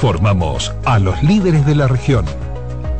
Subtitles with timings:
[0.00, 2.24] Formamos a los líderes de la región.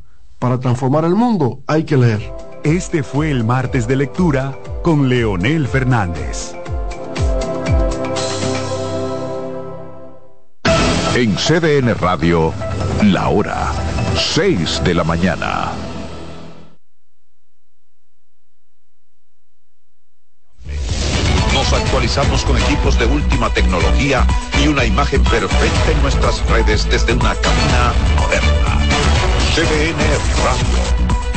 [0.41, 2.33] Para transformar el mundo hay que leer.
[2.63, 6.55] Este fue el martes de lectura con Leonel Fernández.
[11.13, 12.51] En CDN Radio,
[13.03, 13.71] la hora
[14.15, 15.73] 6 de la mañana.
[21.53, 24.25] Nos actualizamos con equipos de última tecnología
[24.59, 28.80] y una imagen perfecta en nuestras redes desde una cabina moderna
[29.53, 29.99] CDN
[30.45, 30.79] Radio.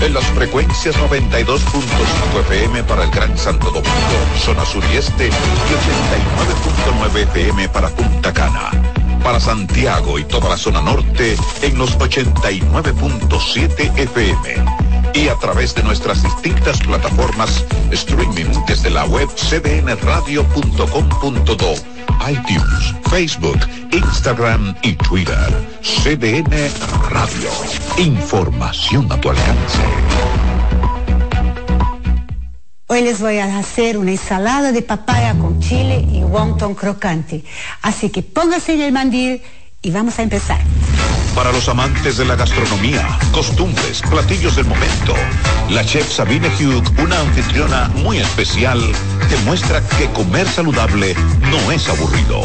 [0.06, 3.90] En las frecuencias 92.5 FM para el Gran Santo Domingo,
[4.38, 8.70] zona sur y este, y 89.9 FM para Punta Cana.
[9.24, 14.64] Para Santiago y toda la zona norte en los 89.7 FM.
[15.14, 21.74] Y a través de nuestras distintas plataformas streaming desde la web cdnradio.com.do
[22.28, 23.58] iTunes, Facebook,
[23.90, 25.73] Instagram y Twitter.
[25.84, 26.48] CDN
[27.10, 27.50] Radio.
[27.98, 29.82] Información a tu alcance.
[32.86, 37.44] Hoy les voy a hacer una ensalada de papaya con chile y wonton crocante.
[37.82, 39.42] Así que póngase en el mandil
[39.82, 40.58] y vamos a empezar.
[41.34, 45.14] Para los amantes de la gastronomía, costumbres, platillos del momento,
[45.68, 48.80] la chef Sabine Hugh, una anfitriona muy especial,
[49.28, 51.14] demuestra que comer saludable
[51.50, 52.42] no es aburrido.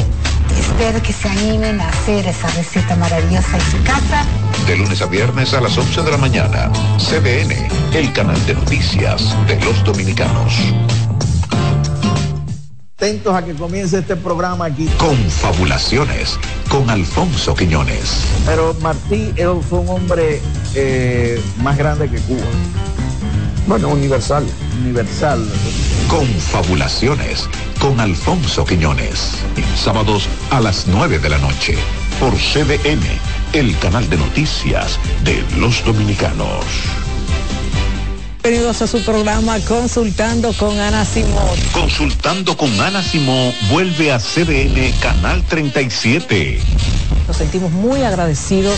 [0.59, 4.25] Espero que se animen a hacer esa receta maravillosa en su casa.
[4.67, 9.35] De lunes a viernes a las 11 de la mañana, CBN, el canal de noticias
[9.47, 10.53] de los dominicanos
[12.99, 14.89] atentos a que comience este programa aquí.
[14.97, 16.37] Confabulaciones
[16.67, 18.25] con Alfonso Quiñones.
[18.45, 19.33] Pero Martí
[19.69, 20.41] fue un hombre
[20.75, 22.43] eh, más grande que Cuba.
[23.67, 24.45] Bueno, universal.
[24.81, 25.47] Universal.
[26.09, 27.47] Confabulaciones
[27.89, 29.31] con Alfonso Quiñones.
[29.75, 31.75] Sábados a las 9 de la noche
[32.19, 33.01] por CDN,
[33.53, 36.65] el canal de noticias de los dominicanos.
[38.43, 41.57] Bienvenidos a su programa Consultando con Ana Simón.
[41.71, 46.59] Consultando con Ana Simón vuelve a CDN Canal 37.
[47.27, 48.77] Nos sentimos muy agradecidos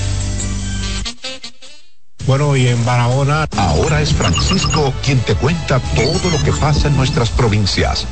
[2.31, 3.45] Bueno, y en Barahona.
[3.57, 8.07] Ahora es Francisco quien te cuenta todo lo que pasa en nuestras provincias.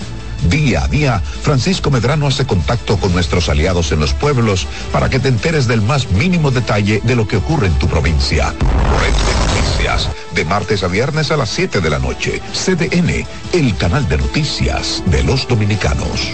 [0.49, 5.19] Día a día, Francisco Medrano hace contacto con nuestros aliados en los pueblos para que
[5.19, 8.49] te enteres del más mínimo detalle de lo que ocurre en tu provincia.
[8.49, 12.41] Red de Noticias, de martes a viernes a las 7 de la noche.
[12.51, 16.33] CDN, el canal de noticias de los dominicanos.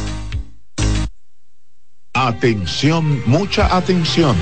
[2.27, 4.35] Atención, mucha atención.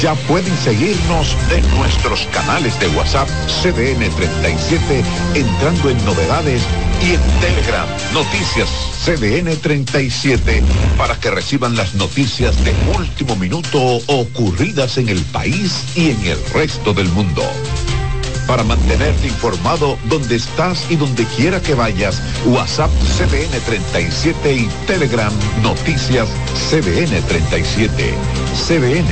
[0.00, 3.28] Ya pueden seguirnos en nuestros canales de WhatsApp
[3.62, 6.62] CDN 37 entrando en novedades
[7.02, 8.70] y en Telegram Noticias
[9.04, 10.62] CDN 37
[10.96, 16.38] para que reciban las noticias de último minuto ocurridas en el país y en el
[16.54, 17.42] resto del mundo.
[18.50, 25.32] Para mantenerte informado donde estás y donde quiera que vayas, WhatsApp CDN 37 y Telegram
[25.62, 26.28] Noticias
[26.68, 28.12] CDN 37.
[28.66, 29.06] CDN,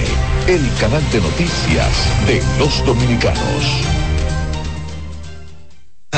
[0.49, 3.98] el canal de noticias de los dominicanos.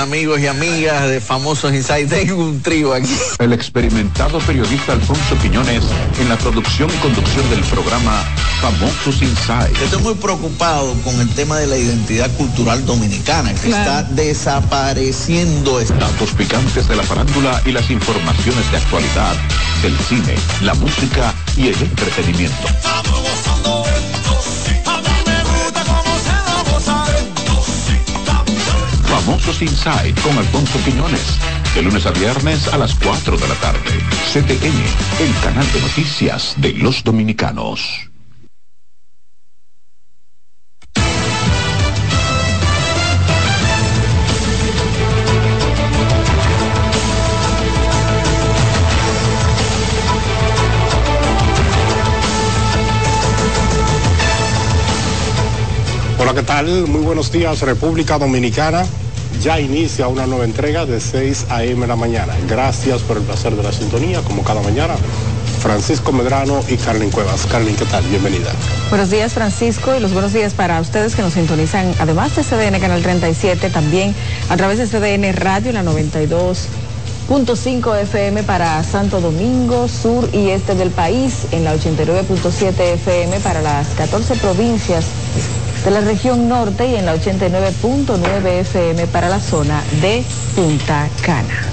[0.01, 3.15] Amigos y amigas de Famosos Inside, tengo un trío aquí.
[3.39, 5.85] El experimentado periodista Alfonso Quiñones
[6.19, 8.25] en la producción y conducción del programa
[8.63, 9.85] Famosos Inside.
[9.85, 15.79] Estoy muy preocupado con el tema de la identidad cultural dominicana, que está desapareciendo.
[15.81, 19.37] Datos picantes de la farándula y las informaciones de actualidad
[19.83, 22.69] del cine, la música y el entretenimiento.
[29.25, 31.39] Famosos Inside con Alfonso Quiñones.
[31.75, 33.99] De lunes a viernes a las 4 de la tarde.
[34.33, 38.10] CTN, el canal de noticias de los dominicanos.
[56.51, 58.85] Muy buenos días, República Dominicana.
[59.41, 61.87] Ya inicia una nueva entrega de 6 a.m.
[61.87, 62.35] la mañana.
[62.49, 64.97] Gracias por el placer de la sintonía, como cada mañana.
[65.61, 67.47] Francisco Medrano y Carlin Cuevas.
[67.47, 68.03] Carlin, ¿qué tal?
[68.07, 68.51] Bienvenida.
[68.89, 72.81] Buenos días, Francisco, y los buenos días para ustedes que nos sintonizan, además de CDN
[72.81, 74.13] Canal 37, también
[74.49, 80.91] a través de CDN Radio, la 92.5 FM para Santo Domingo, sur y este del
[80.91, 85.05] país, en la 89.7 FM para las 14 provincias
[85.85, 90.25] de la región norte y en la 89.9 FM para la zona de
[90.55, 91.70] Punta Cana.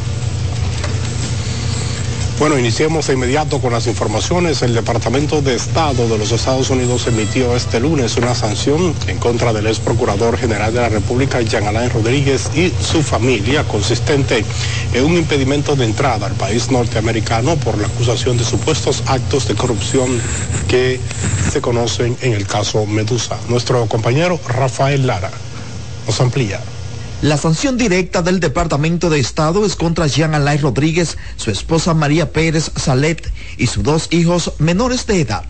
[2.40, 4.62] Bueno, iniciemos de inmediato con las informaciones.
[4.62, 9.54] El Departamento de Estado de los Estados Unidos emitió este lunes una sanción en contra
[9.54, 14.46] del ex procurador general de la República, Jean Alain Rodríguez, y su familia, consistente
[14.94, 19.56] en un impedimento de entrada al país norteamericano por la acusación de supuestos actos de
[19.56, 20.22] corrupción
[20.68, 21.00] que
[21.52, 23.36] se conocen en el caso Medusa.
[23.50, 25.32] Nuestro compañero Rafael Lara
[26.06, 26.62] nos amplía.
[27.24, 32.32] La sanción directa del Departamento de Estado es contra Jean Alain Rodríguez, su esposa María
[32.32, 35.44] Pérez Salet y sus dos hijos menores de edad.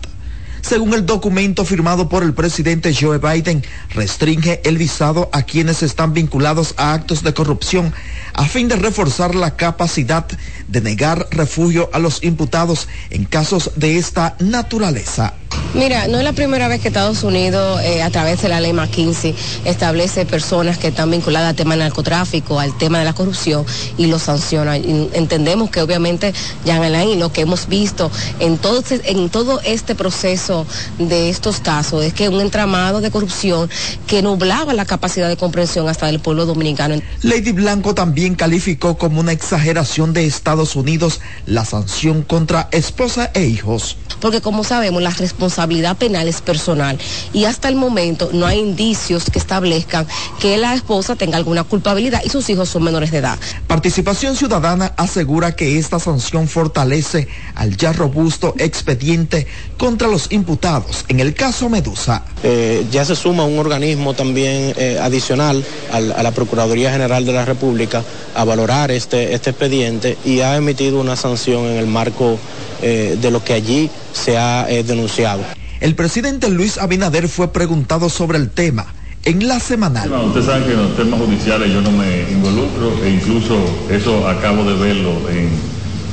[0.62, 6.14] Según el documento firmado por el presidente Joe Biden, restringe el visado a quienes están
[6.14, 7.92] vinculados a actos de corrupción
[8.38, 10.24] a fin de reforzar la capacidad
[10.68, 15.34] de negar refugio a los imputados en casos de esta naturaleza.
[15.74, 18.72] Mira, no es la primera vez que Estados Unidos, eh, a través de la ley
[18.72, 23.66] McKinsey, establece personas que están vinculadas al tema del narcotráfico, al tema de la corrupción
[23.98, 24.78] y los sanciona.
[24.78, 26.32] Y entendemos que obviamente,
[26.64, 30.66] Jean Alain, y lo que hemos visto en todo, este, en todo este proceso
[30.98, 33.68] de estos casos es que un entramado de corrupción
[34.06, 37.00] que nublaba la capacidad de comprensión hasta del pueblo dominicano.
[37.22, 43.46] Lady Blanco también calificó como una exageración de Estados Unidos la sanción contra esposa e
[43.46, 43.96] hijos.
[44.20, 46.98] Porque como sabemos, la responsabilidad penal es personal
[47.32, 50.06] y hasta el momento no hay indicios que establezcan
[50.40, 53.38] que la esposa tenga alguna culpabilidad y sus hijos son menores de edad.
[53.66, 59.46] Participación Ciudadana asegura que esta sanción fortalece al ya robusto expediente
[59.78, 62.24] contra los imputados en el caso Medusa.
[62.42, 67.32] Eh, ya se suma un organismo también eh, adicional al, a la Procuraduría General de
[67.32, 68.02] la República
[68.34, 72.38] a valorar este, este expediente y ha emitido una sanción en el marco
[72.82, 75.42] eh, de lo que allí se ha eh, denunciado.
[75.80, 78.86] El presidente Luis Abinader fue preguntado sobre el tema
[79.24, 80.10] en la semanal.
[80.10, 83.56] No, usted sabe que en los temas judiciales yo no me involucro e incluso
[83.90, 85.50] eso acabo de verlo en,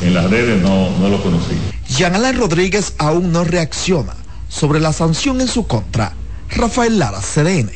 [0.08, 1.56] en las redes, no, no lo conocí.
[1.98, 4.14] Jean Rodríguez aún no reacciona
[4.50, 6.12] sobre la sanción en su contra.
[6.50, 7.72] Rafael Lara, CDN.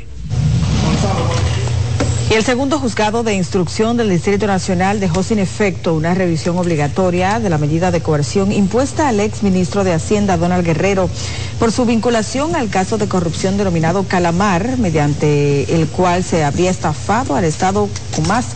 [2.29, 7.39] Y el segundo juzgado de instrucción del Distrito Nacional dejó sin efecto una revisión obligatoria
[7.39, 11.09] de la medida de coerción impuesta al ex ministro de Hacienda, Donald Guerrero,
[11.57, 17.35] por su vinculación al caso de corrupción denominado Calamar, mediante el cual se habría estafado
[17.35, 18.47] al Estado con más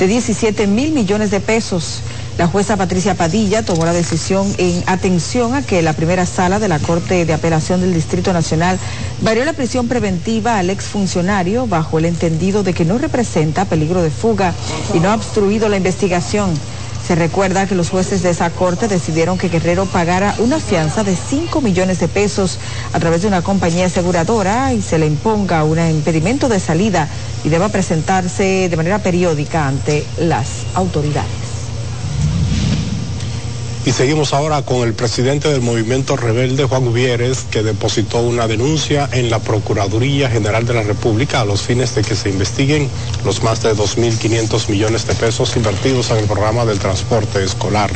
[0.00, 2.00] de 17 mil millones de pesos.
[2.36, 6.66] La jueza Patricia Padilla tomó la decisión en atención a que la primera sala de
[6.66, 8.76] la Corte de Apelación del Distrito Nacional
[9.20, 14.10] varió la prisión preventiva al exfuncionario bajo el entendido de que no representa peligro de
[14.10, 14.52] fuga
[14.92, 16.50] y no ha obstruido la investigación.
[17.06, 21.14] Se recuerda que los jueces de esa corte decidieron que Guerrero pagara una fianza de
[21.14, 22.58] 5 millones de pesos
[22.92, 27.08] a través de una compañía aseguradora y se le imponga un impedimento de salida
[27.44, 31.43] y deba presentarse de manera periódica ante las autoridades.
[33.86, 39.10] Y seguimos ahora con el presidente del movimiento rebelde, Juan Gubieres, que depositó una denuncia
[39.12, 42.88] en la Procuraduría General de la República a los fines de que se investiguen
[43.26, 47.90] los más de 2.500 millones de pesos invertidos en el programa del transporte escolar.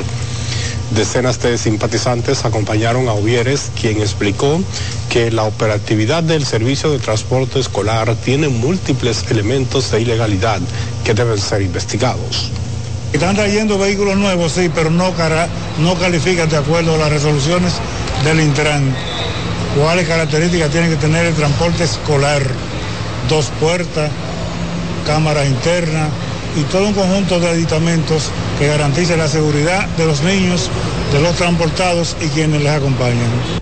[0.91, 4.61] Decenas de simpatizantes acompañaron a Uvieres, quien explicó
[5.09, 10.61] que la operatividad del servicio de transporte escolar tiene múltiples elementos de ilegalidad
[11.03, 12.51] que deben ser investigados.
[13.13, 15.13] Están trayendo vehículos nuevos, sí, pero no,
[15.79, 17.73] no califican de acuerdo a las resoluciones
[18.23, 18.95] del Intran.
[19.81, 22.43] ¿Cuáles características tiene que tener el transporte escolar?
[23.29, 24.11] Dos puertas,
[25.07, 26.09] cámaras internas
[26.57, 30.71] y todo un conjunto de aditamentos que garanticen la seguridad de los niños,
[31.13, 33.59] de los transportados y quienes les acompañan.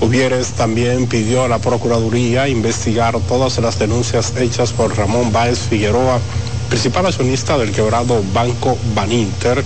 [0.00, 6.20] Uvieres también pidió a la Procuraduría investigar todas las denuncias hechas por Ramón Báez Figueroa
[6.68, 9.64] principal accionista del quebrado Banco Baninter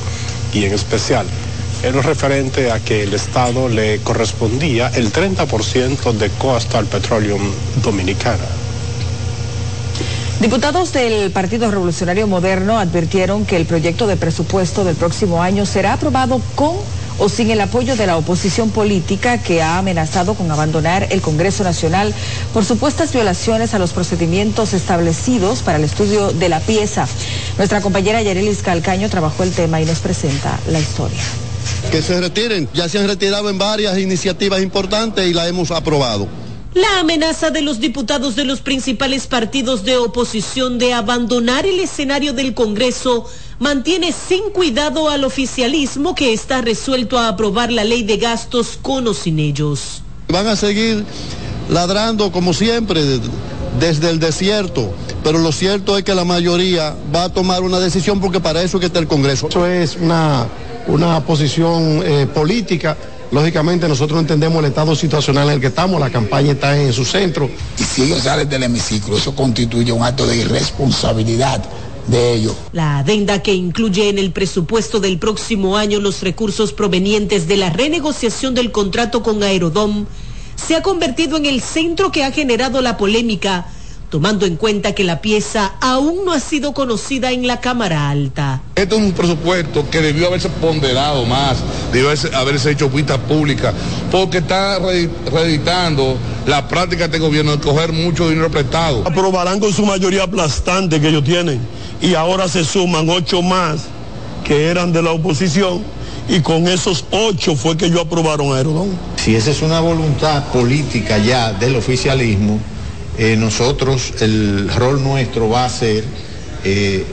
[0.53, 1.27] y en especial
[1.83, 7.43] en lo referente a que el Estado le correspondía el 30% de Coastal Petroleum
[7.83, 8.45] Dominicana.
[10.41, 15.93] Diputados del Partido Revolucionario Moderno advirtieron que el proyecto de presupuesto del próximo año será
[15.95, 16.77] aprobado con
[17.23, 21.63] o sin el apoyo de la oposición política que ha amenazado con abandonar el Congreso
[21.63, 22.13] Nacional
[22.53, 27.07] por supuestas violaciones a los procedimientos establecidos para el estudio de la pieza.
[27.59, 31.21] Nuestra compañera Yarelis Calcaño trabajó el tema y nos presenta la historia.
[31.93, 36.27] Que se retiren, ya se han retirado en varias iniciativas importantes y la hemos aprobado.
[36.75, 42.33] La amenaza de los diputados de los principales partidos de oposición de abandonar el escenario
[42.33, 43.29] del Congreso
[43.63, 49.07] mantiene sin cuidado al oficialismo que está resuelto a aprobar la ley de gastos con
[49.07, 50.03] o sin ellos.
[50.29, 51.05] Van a seguir
[51.71, 53.05] ladrando como siempre
[53.79, 54.93] desde el desierto,
[55.23, 58.81] pero lo cierto es que la mayoría va a tomar una decisión porque para eso
[58.81, 59.49] que está el Congreso.
[59.49, 60.49] Eso es una,
[60.89, 62.97] una posición eh, política
[63.33, 67.07] Lógicamente nosotros entendemos el estado situacional en el que estamos, la campaña está en su
[67.07, 67.49] centro.
[67.79, 71.65] Y si ellos salen del hemiciclo, eso constituye un acto de irresponsabilidad
[72.07, 72.55] de ellos.
[72.73, 77.71] La adenda que incluye en el presupuesto del próximo año los recursos provenientes de la
[77.71, 80.07] renegociación del contrato con Aerodom
[80.57, 83.67] se ha convertido en el centro que ha generado la polémica
[84.13, 88.61] tomando en cuenta que la pieza aún no ha sido conocida en la Cámara Alta.
[88.75, 91.57] Esto es un presupuesto que debió haberse ponderado más,
[91.95, 93.73] debió haberse, hecho vista pública,
[94.11, 99.03] porque está reeditando la práctica de este gobierno de coger mucho dinero prestado.
[99.07, 101.59] Aprobarán con su mayoría aplastante que ellos tienen
[102.03, 103.85] y ahora se suman ocho más
[104.45, 105.83] que eran de la oposición
[106.29, 108.91] y con esos ocho fue que ellos aprobaron a Aerodón.
[109.17, 112.59] Si esa es una voluntad política ya del oficialismo,
[113.19, 116.05] eh, nosotros, el rol nuestro va a ser
[116.65, 117.05] eh,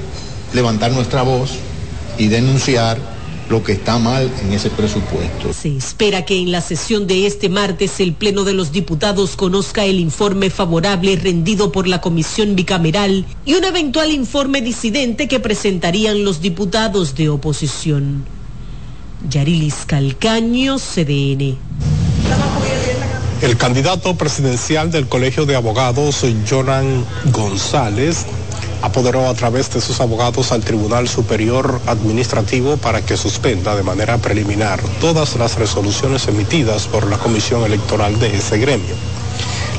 [0.53, 1.51] levantar nuestra voz
[2.17, 2.97] y denunciar
[3.49, 5.53] lo que está mal en ese presupuesto.
[5.53, 9.85] Se espera que en la sesión de este martes el Pleno de los Diputados conozca
[9.85, 16.23] el informe favorable rendido por la Comisión Bicameral y un eventual informe disidente que presentarían
[16.23, 18.23] los diputados de oposición.
[19.27, 21.57] Yarilis Calcaño, CDN.
[23.41, 28.25] El candidato presidencial del Colegio de Abogados, Jonan González,
[28.81, 34.17] apoderó a través de sus abogados al Tribunal Superior Administrativo para que suspenda de manera
[34.17, 38.95] preliminar todas las resoluciones emitidas por la Comisión Electoral de ese gremio.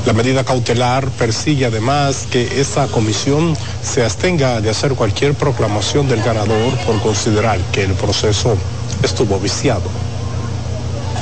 [0.05, 6.23] La medida cautelar persigue además que esa comisión se abstenga de hacer cualquier proclamación del
[6.23, 8.57] ganador por considerar que el proceso
[9.03, 10.10] estuvo viciado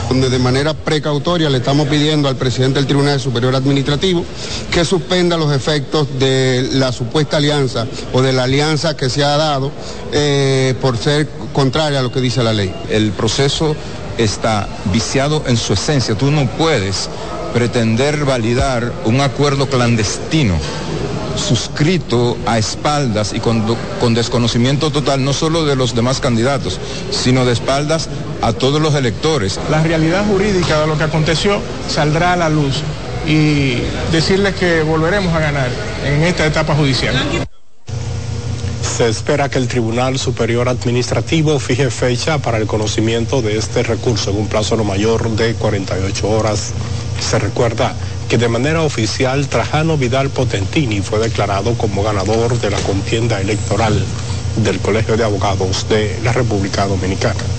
[0.10, 4.25] donde de manera precautoria le estamos pidiendo al presidente del Tribunal Superior Administrativo
[4.72, 9.38] que suspenda los efectos de la supuesta alianza o de la alianza que se ha
[9.38, 9.72] dado
[10.12, 12.74] eh, por ser contraria a lo que dice la ley.
[12.89, 13.75] El proceso
[14.18, 16.16] está viciado en su esencia.
[16.16, 17.08] Tú no puedes
[17.54, 20.56] pretender validar un acuerdo clandestino
[21.36, 23.63] suscrito a espaldas y con,
[24.00, 26.79] con, desconocimiento total no solo de los demás candidatos,
[27.12, 28.09] sino de espaldas
[28.41, 29.59] a todos los electores.
[29.69, 32.81] La realidad jurídica de lo que aconteció saldrá a la luz
[33.27, 33.77] y
[34.12, 35.69] decirles que volveremos a ganar
[36.05, 37.15] en esta etapa judicial.
[38.81, 44.31] Se espera que el Tribunal Superior Administrativo fije fecha para el conocimiento de este recurso
[44.31, 46.74] en un plazo no mayor de 48 horas.
[47.21, 47.93] Se recuerda
[48.29, 54.05] que de manera oficial Trajano Vidal Potentini fue declarado como ganador de la contienda electoral
[54.57, 57.59] del Colegio de Abogados de la República Dominicana.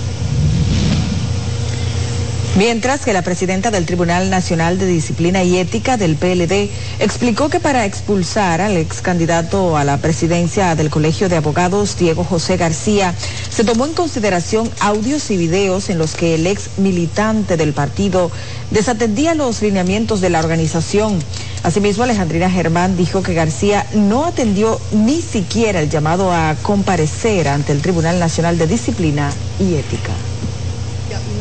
[2.57, 7.61] Mientras que la presidenta del Tribunal Nacional de Disciplina y Ética del PLD explicó que
[7.61, 13.15] para expulsar al ex candidato a la presidencia del Colegio de Abogados, Diego José García,
[13.49, 18.29] se tomó en consideración audios y videos en los que el ex militante del partido
[18.69, 21.19] desatendía los lineamientos de la organización.
[21.63, 27.71] Asimismo, Alejandrina Germán dijo que García no atendió ni siquiera el llamado a comparecer ante
[27.71, 30.11] el Tribunal Nacional de Disciplina y Ética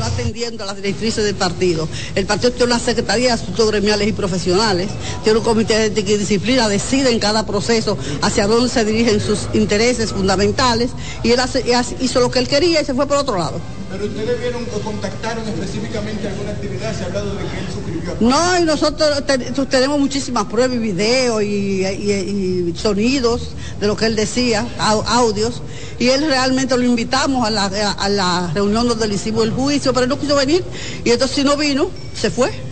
[0.01, 1.87] no atendiendo a las directrices del partido.
[2.15, 4.89] El partido tiene una secretaría de asuntos gremiales y profesionales,
[5.23, 10.13] tiene un comité de disciplina, decide en cada proceso hacia dónde se dirigen sus intereses
[10.13, 10.91] fundamentales
[11.23, 11.65] y él hace,
[12.01, 13.61] hizo lo que él quería y se fue por otro lado.
[13.91, 18.17] Pero ustedes vieron o contactaron específicamente alguna actividad, se ha hablado de que él suscribió.
[18.21, 19.25] No, y nosotros
[19.69, 25.63] tenemos muchísimas pruebas y videos y, sonidos de lo que él decía, audios,
[25.99, 29.93] y él realmente lo invitamos a la, a la reunión donde le hicimos el juicio,
[29.93, 30.63] pero él no quiso venir,
[31.05, 32.70] y entonces si no vino, se fue.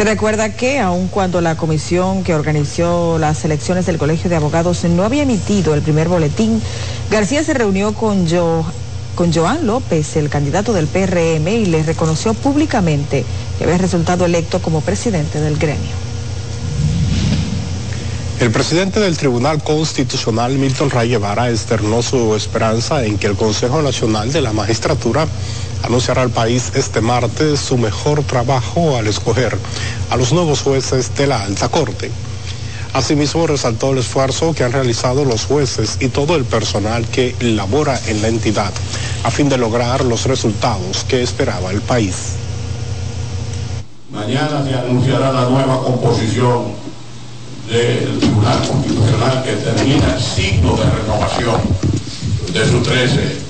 [0.00, 4.82] Se recuerda que aun cuando la comisión que organizó las elecciones del Colegio de Abogados
[4.84, 6.62] no había emitido el primer boletín,
[7.10, 13.26] García se reunió con, Joan López, el candidato del PRM, y le reconoció públicamente
[13.58, 15.90] que había resultado electo como presidente del gremio.
[18.40, 23.82] El presidente del Tribunal Constitucional, Milton Ray Guevara, externó su esperanza en que el Consejo
[23.82, 25.28] Nacional de la Magistratura
[25.82, 29.56] anunciará al país este martes su mejor trabajo al escoger
[30.10, 32.10] a los nuevos jueces de la alta corte.
[32.92, 38.00] Asimismo, resaltó el esfuerzo que han realizado los jueces y todo el personal que labora
[38.08, 38.72] en la entidad
[39.22, 42.34] a fin de lograr los resultados que esperaba el país.
[44.10, 46.72] Mañana se anunciará la nueva composición
[47.68, 51.60] del Tribunal Constitucional que termina el ciclo de renovación
[52.52, 53.49] de sus 13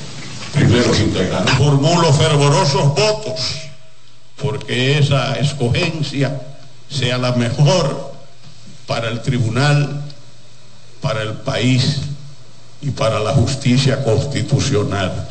[0.53, 1.55] primeros integrantes.
[1.55, 3.71] Formulo fervorosos votos
[4.41, 6.41] porque esa escogencia
[6.89, 8.13] sea la mejor
[8.87, 10.03] para el tribunal,
[11.01, 12.01] para el país
[12.81, 15.29] y para la justicia constitucional.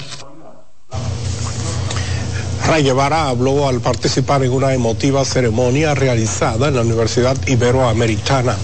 [2.65, 8.55] Ray Guevara habló al participar en una emotiva ceremonia realizada en la Universidad Iberoamericana,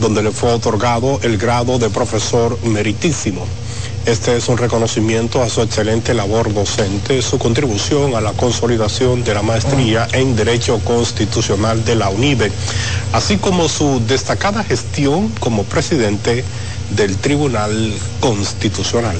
[0.00, 3.46] donde le fue otorgado el grado de profesor meritísimo.
[4.06, 9.32] Este es un reconocimiento a su excelente labor docente, su contribución a la consolidación de
[9.32, 12.52] la maestría en Derecho Constitucional de la UNIBE,
[13.14, 16.44] así como su destacada gestión como presidente
[16.90, 19.16] del Tribunal Constitucional.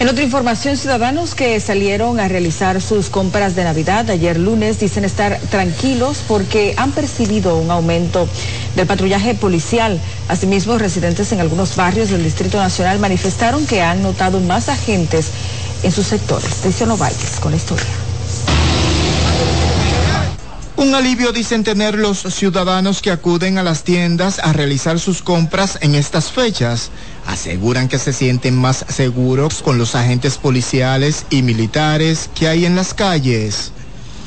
[0.00, 5.04] En otra información, ciudadanos que salieron a realizar sus compras de Navidad ayer lunes dicen
[5.04, 8.26] estar tranquilos porque han percibido un aumento
[8.74, 10.00] del patrullaje policial.
[10.28, 15.30] Asimismo, residentes en algunos barrios del Distrito Nacional manifestaron que han notado más agentes
[15.84, 16.50] en sus sectores.
[16.62, 17.86] Cristiano Valles con la historia.
[20.82, 25.78] Un alivio dicen tener los ciudadanos que acuden a las tiendas a realizar sus compras
[25.80, 26.90] en estas fechas.
[27.24, 32.74] Aseguran que se sienten más seguros con los agentes policiales y militares que hay en
[32.74, 33.70] las calles.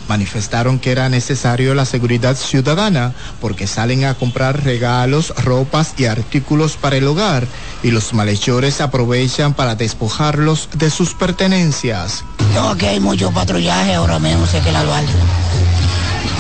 [0.08, 6.78] Manifestaron que era necesario la seguridad ciudadana porque salen a comprar regalos, ropas y artículos
[6.78, 7.46] para el hogar
[7.84, 12.24] y los malhechores aprovechan para despojarlos de sus pertenencias.
[12.54, 14.84] No, hay mucho patrullaje ahora mismo, sé que la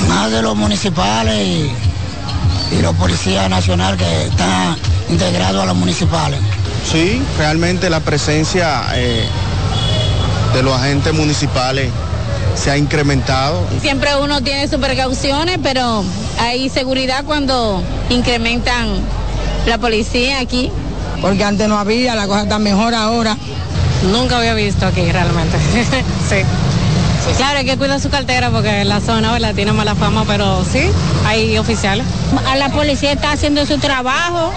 [0.07, 1.71] más de los municipales y,
[2.81, 4.75] los policías nacionales que están
[5.09, 6.39] integrados a los municipales.
[6.91, 9.25] Sí, realmente la presencia eh,
[10.53, 11.89] de los agentes municipales
[12.55, 13.65] se ha incrementado.
[13.81, 16.03] Siempre uno tiene sus precauciones, pero
[16.39, 18.87] hay seguridad cuando incrementan
[19.67, 20.71] la policía aquí.
[21.21, 23.37] Porque antes no había, la cosa está mejor ahora.
[24.11, 25.57] Nunca había visto aquí realmente.
[26.29, 26.37] sí.
[27.33, 30.89] Claro, hay que cuidar su cartera porque la zona la tiene mala fama, pero sí,
[31.25, 32.05] hay oficiales.
[32.57, 34.53] La policía está haciendo su trabajo,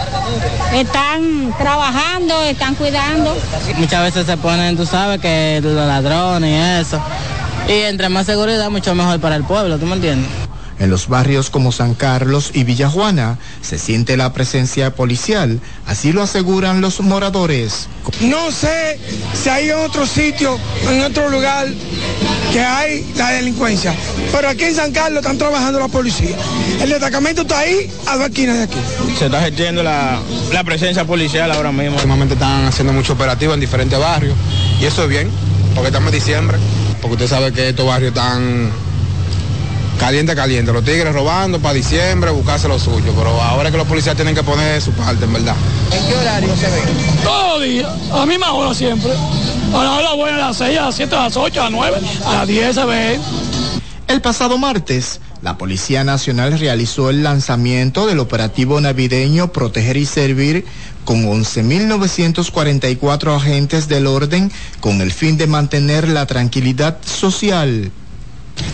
[0.72, 3.36] están trabajando, están cuidando.
[3.76, 7.00] Muchas veces se ponen, tú sabes, que los ladrones y eso.
[7.68, 10.47] Y entre más seguridad, mucho mejor para el pueblo, ¿tú me entiendes?
[10.80, 16.22] En los barrios como San Carlos y Villajuana se siente la presencia policial, así lo
[16.22, 17.88] aseguran los moradores.
[18.20, 18.98] No sé
[19.34, 21.66] si hay otro sitio, en otro lugar
[22.52, 23.94] que hay la delincuencia,
[24.32, 26.36] pero aquí en San Carlos están trabajando la policía.
[26.80, 28.78] El destacamento está ahí a dos esquinas de aquí.
[29.18, 30.20] Se está ejerciendo la,
[30.52, 31.96] la presencia policial ahora mismo.
[31.96, 34.34] Últimamente están haciendo mucho operativo en diferentes barrios
[34.80, 35.28] y eso es bien,
[35.74, 36.56] porque estamos en diciembre,
[37.02, 38.70] porque usted sabe que estos barrios están
[39.98, 40.72] caliente, caliente.
[40.72, 43.12] Los tigres robando para diciembre, buscarse lo suyo.
[43.16, 45.56] Pero ahora que los policías tienen que poner su parte, en verdad.
[45.92, 46.80] ¿En qué horario se ve?
[47.22, 49.10] Todos los días, a la misma hora siempre.
[49.74, 51.72] A la hora buena, a las 6, a las 7, a las 8, a las
[51.72, 53.20] 9, a las 10 se ve.
[54.06, 60.64] El pasado martes, la Policía Nacional realizó el lanzamiento del operativo navideño Proteger y Servir
[61.04, 67.92] con 11.944 agentes del orden con el fin de mantener la tranquilidad social.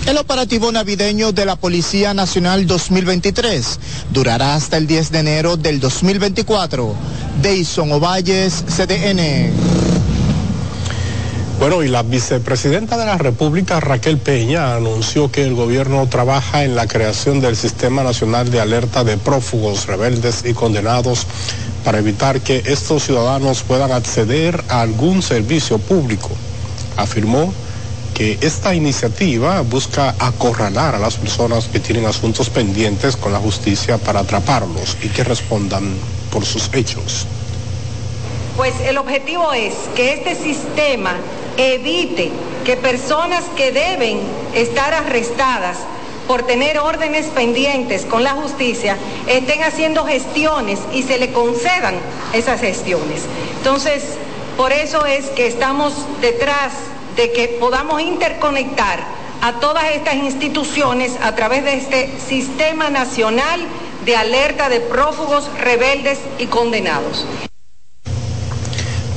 [0.07, 3.79] El operativo navideño de la Policía Nacional 2023
[4.11, 6.95] durará hasta el 10 de enero del 2024.
[7.41, 9.51] Deison Ovalles, CDN.
[11.59, 16.75] Bueno, y la vicepresidenta de la República, Raquel Peña, anunció que el gobierno trabaja en
[16.75, 21.27] la creación del Sistema Nacional de Alerta de Prófugos, Rebeldes y Condenados
[21.85, 26.31] para evitar que estos ciudadanos puedan acceder a algún servicio público.
[26.97, 27.53] Afirmó
[28.15, 33.99] que esta iniciativa busca acorralar a las personas que tienen asuntos pendientes con la justicia
[33.99, 35.93] para atraparlos y que respondan
[36.31, 37.27] por sus hechos.
[38.57, 41.17] Pues el objetivo es que este sistema
[41.57, 42.31] evite
[42.65, 44.21] que personas que deben
[44.55, 45.77] estar arrestadas
[46.29, 48.97] por tener órdenes pendientes con la justicia
[49.27, 51.97] estén haciendo gestiones y se le concedan
[52.33, 53.23] esas gestiones.
[53.59, 54.05] Entonces,
[54.57, 56.73] por eso es que estamos detrás
[57.17, 59.01] de que podamos interconectar
[59.41, 63.61] a todas estas instituciones a través de este Sistema Nacional
[64.05, 67.27] de Alerta de Prófugos, Rebeldes y Condenados.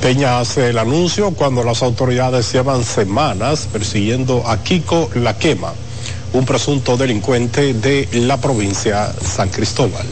[0.01, 5.73] Peña hace el anuncio cuando las autoridades llevan semanas persiguiendo a Kiko La Quema,
[6.33, 10.05] un presunto delincuente de la provincia San Cristóbal.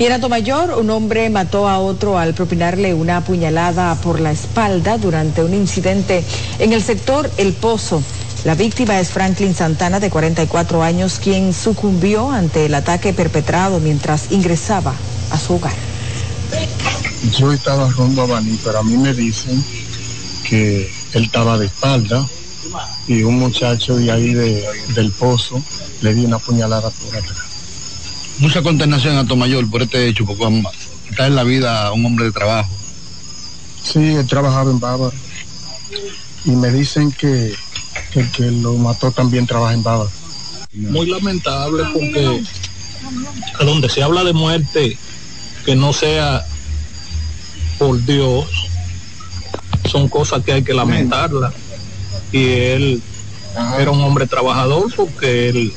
[0.00, 4.96] Y en Mayor, un hombre mató a otro al propinarle una puñalada por la espalda
[4.96, 6.24] durante un incidente
[6.58, 8.02] en el sector El Pozo.
[8.46, 14.32] La víctima es Franklin Santana, de 44 años, quien sucumbió ante el ataque perpetrado mientras
[14.32, 14.94] ingresaba
[15.32, 15.74] a su hogar.
[17.38, 19.62] Yo estaba rumbo a Baní, pero a mí me dicen
[20.48, 22.26] que él estaba de espalda
[23.06, 25.62] y un muchacho de ahí de, del pozo
[26.00, 27.49] le dio una puñalada por atrás
[28.40, 30.44] mucha consternación a Tomayor por este hecho, porque
[31.10, 32.70] está en la vida un hombre de trabajo.
[33.82, 35.12] Sí, he trabajado en Bávaro.
[36.44, 37.54] Y me dicen que,
[38.14, 40.10] el que lo mató también trabaja en Bávaro.
[40.72, 42.42] Muy lamentable porque
[43.58, 44.96] a donde se habla de muerte,
[45.64, 46.44] que no sea
[47.78, 48.46] por Dios,
[49.90, 51.52] son cosas que hay que lamentarlas.
[52.32, 53.02] Y él
[53.78, 55.72] era un hombre trabajador porque él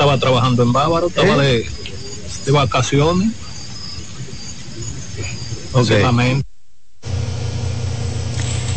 [0.00, 1.46] estaba trabajando en Bávaro, estaba ¿Eh?
[1.46, 1.70] de,
[2.46, 3.28] de vacaciones.
[5.72, 6.02] Okay.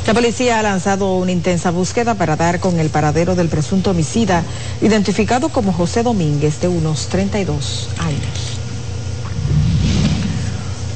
[0.05, 4.43] La policía ha lanzado una intensa búsqueda para dar con el paradero del presunto homicida,
[4.81, 8.42] identificado como José Domínguez, de unos 32 años.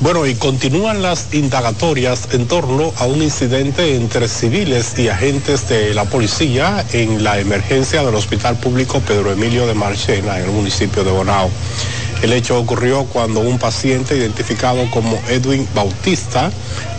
[0.07, 5.93] Bueno, y continúan las indagatorias en torno a un incidente entre civiles y agentes de
[5.93, 11.03] la policía en la emergencia del Hospital Público Pedro Emilio de Marchena, en el municipio
[11.03, 11.49] de Bonao.
[12.21, 16.53] El hecho ocurrió cuando un paciente identificado como Edwin Bautista,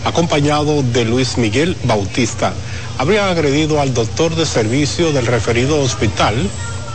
[0.04, 2.52] acompañado de Luis Miguel Bautista,
[2.98, 6.34] habría agredido al doctor de servicio del referido hospital,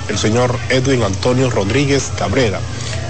[0.09, 2.59] el señor Edwin Antonio Rodríguez Cabrera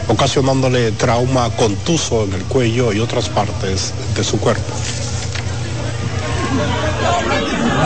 [0.07, 4.73] ocasionándole trauma contuso en el cuello y otras partes de su cuerpo.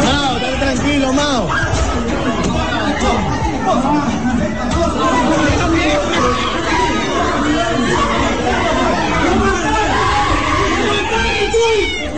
[0.03, 1.47] Mao, tranquilo, Mao.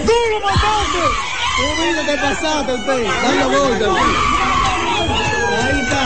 [0.05, 1.03] ¡Tú lo mataste!
[1.57, 3.03] ¡Tú viste que pasaste usted!
[3.23, 3.87] Dando golpes.
[5.63, 6.03] Ahí está.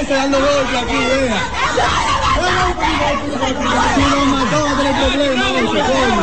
[0.00, 1.63] Ese dando golpes aquí, vea.
[1.74, 1.80] Si
[4.10, 6.22] lo mató, va a tener problemas ese, coño.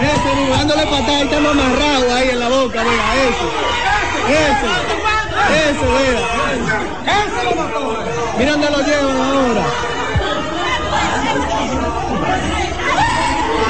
[0.00, 3.46] Ese, digo, dándole patada, está amarrado ahí en la boca, vea, ese.
[4.32, 4.68] Ese.
[5.68, 6.22] Ese, vea.
[7.04, 7.82] Ese lo mató.
[8.38, 9.64] Mira dónde lo llevan ahora.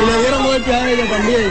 [0.01, 1.51] Y le dieron golpe a ella también.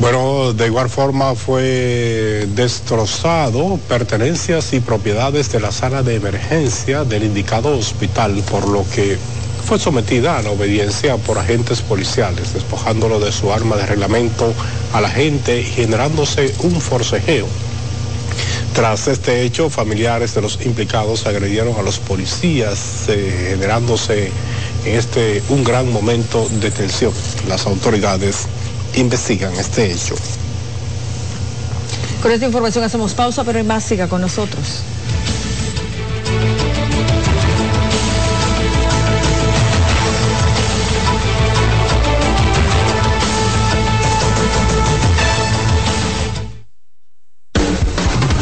[0.00, 7.24] Bueno, de igual forma fue destrozado pertenencias y propiedades de la sala de emergencia del
[7.24, 9.18] indicado hospital, por lo que
[9.66, 14.54] fue sometida a la obediencia por agentes policiales, despojándolo de su arma de reglamento
[14.92, 17.46] a la gente y generándose un forcejeo.
[18.74, 24.30] Tras este hecho, familiares de los implicados agredieron a los policías, eh, generándose
[24.84, 27.12] en este un gran momento de tensión.
[27.48, 28.46] Las autoridades
[29.00, 30.14] investigan este hecho.
[32.22, 34.82] Con esta información hacemos pausa, pero hay más, siga con nosotros.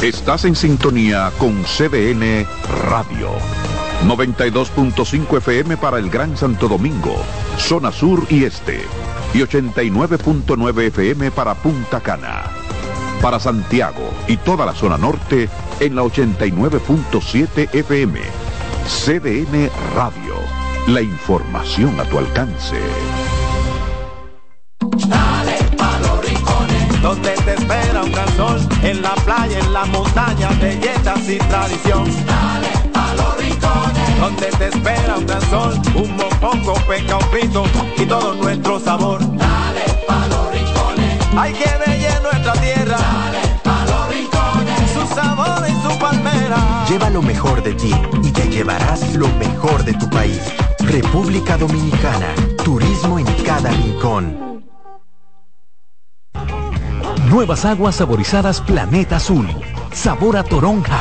[0.03, 2.47] Estás en sintonía con CDN
[2.89, 3.31] Radio.
[4.05, 7.17] 92.5 FM para el Gran Santo Domingo,
[7.59, 8.85] zona sur y este.
[9.37, 12.45] Y 89.9 FM para Punta Cana.
[13.21, 18.19] Para Santiago y toda la zona norte en la 89.7 FM.
[18.87, 20.37] CDN Radio.
[20.87, 22.79] La información a tu alcance.
[25.07, 29.85] Dale pa' los rincones, donde te espera un gran sol, en la playa, en la
[29.85, 32.07] montaña, belletas y tradición.
[32.25, 32.76] Dale
[34.21, 37.65] donde te espera un gran sol, un mopongo, peca, un pito
[37.97, 39.21] y todo nuestro sabor.
[39.21, 42.97] Dale pa' los rincones, hay que bella nuestra tierra.
[42.99, 46.87] Dale pa' los rincones, su sabor y su palmera.
[46.89, 50.41] Lleva lo mejor de ti y te llevarás lo mejor de tu país.
[50.81, 54.65] República Dominicana, turismo en cada rincón.
[57.29, 59.49] Nuevas aguas saborizadas Planeta Azul.
[59.93, 61.01] Sabor a toronja,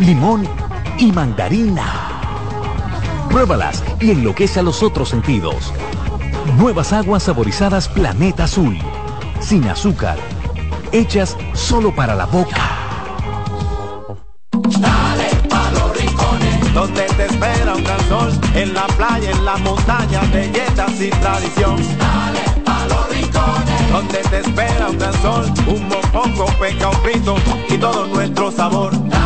[0.00, 0.48] limón
[0.98, 2.20] y mandarina.
[3.30, 5.72] Pruébalas y enloquece a los otros sentidos.
[6.58, 8.78] Nuevas aguas saborizadas Planeta Azul.
[9.40, 10.16] Sin azúcar.
[10.92, 12.62] Hechas solo para la boca.
[14.52, 19.56] Dale pa' los rincones, donde te espera un gran sol, en la playa, en la
[19.58, 21.76] montaña, belletas y tradición.
[21.98, 27.36] Dale pa' los rincones, donde te espera un gran sol, un mopongo, peca, un pito
[27.68, 28.92] y todo nuestro sabor.
[29.08, 29.25] Dale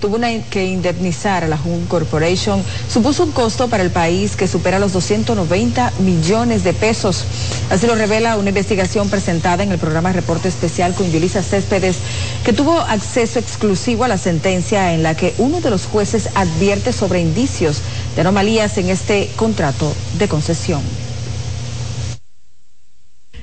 [0.00, 4.46] Tuvo una- que indemnizar a la Home Corporation supuso un costo para el país que
[4.46, 7.24] supera los 290 millones de pesos.
[7.70, 11.96] Así lo revela una investigación presentada en el programa Reporte Especial con Yulisa Céspedes,
[12.44, 16.92] que tuvo acceso exclusivo a la sentencia en la que uno de los jueces advierte
[16.92, 17.82] sobre indicios
[18.14, 21.07] de anomalías en este contrato de concesión.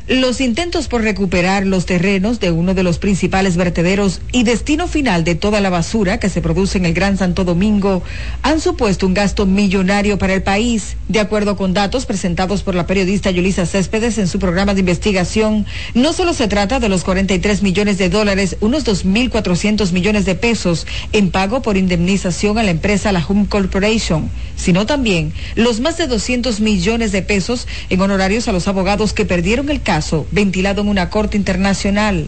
[0.08, 5.24] Los intentos por recuperar los terrenos de uno de los principales vertederos y destino final
[5.24, 8.04] de toda la basura que se produce en el Gran Santo Domingo
[8.44, 10.96] han supuesto un gasto millonario para el país.
[11.08, 15.66] De acuerdo con datos presentados por la periodista Yulisa Céspedes en su programa de investigación,
[15.96, 20.86] no solo se trata de los 43 millones de dólares, unos 2.400 millones de pesos
[21.14, 26.06] en pago por indemnización a la empresa La Home Corporation, sino también los más de
[26.06, 29.95] 200 millones de pesos en honorarios a los abogados que perdieron el caso
[30.32, 32.28] ventilado en una corte internacional.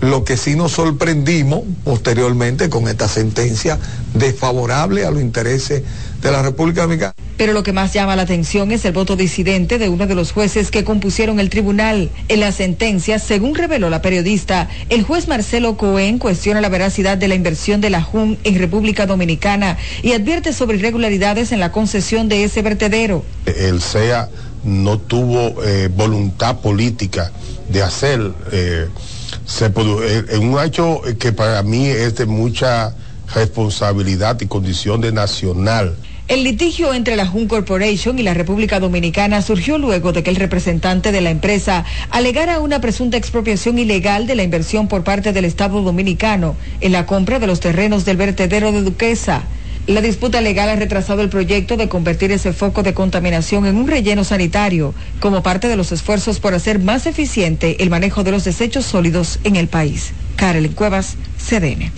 [0.00, 3.78] Lo que sí nos sorprendimos posteriormente con esta sentencia
[4.12, 5.82] desfavorable a los intereses
[6.20, 7.14] de la República Dominicana.
[7.36, 10.32] Pero lo que más llama la atención es el voto disidente de uno de los
[10.32, 12.10] jueces que compusieron el tribunal.
[12.28, 17.28] En la sentencia, según reveló la periodista, el juez Marcelo Cohen cuestiona la veracidad de
[17.28, 22.28] la inversión de la JUN en República Dominicana y advierte sobre irregularidades en la concesión
[22.28, 23.24] de ese vertedero.
[23.46, 24.28] el CEA
[24.64, 27.30] no tuvo eh, voluntad política
[27.68, 28.88] de hacer eh,
[29.60, 32.94] eh, un hecho que para mí es de mucha
[33.34, 35.96] responsabilidad y condición de nacional.
[36.26, 40.36] El litigio entre la Jun Corporation y la República Dominicana surgió luego de que el
[40.36, 45.44] representante de la empresa alegara una presunta expropiación ilegal de la inversión por parte del
[45.44, 49.42] Estado dominicano en la compra de los terrenos del vertedero de Duquesa.
[49.86, 53.86] La disputa legal ha retrasado el proyecto de convertir ese foco de contaminación en un
[53.86, 58.44] relleno sanitario como parte de los esfuerzos por hacer más eficiente el manejo de los
[58.44, 60.12] desechos sólidos en el país.
[60.36, 61.92] Carolyn Cuevas, CDN.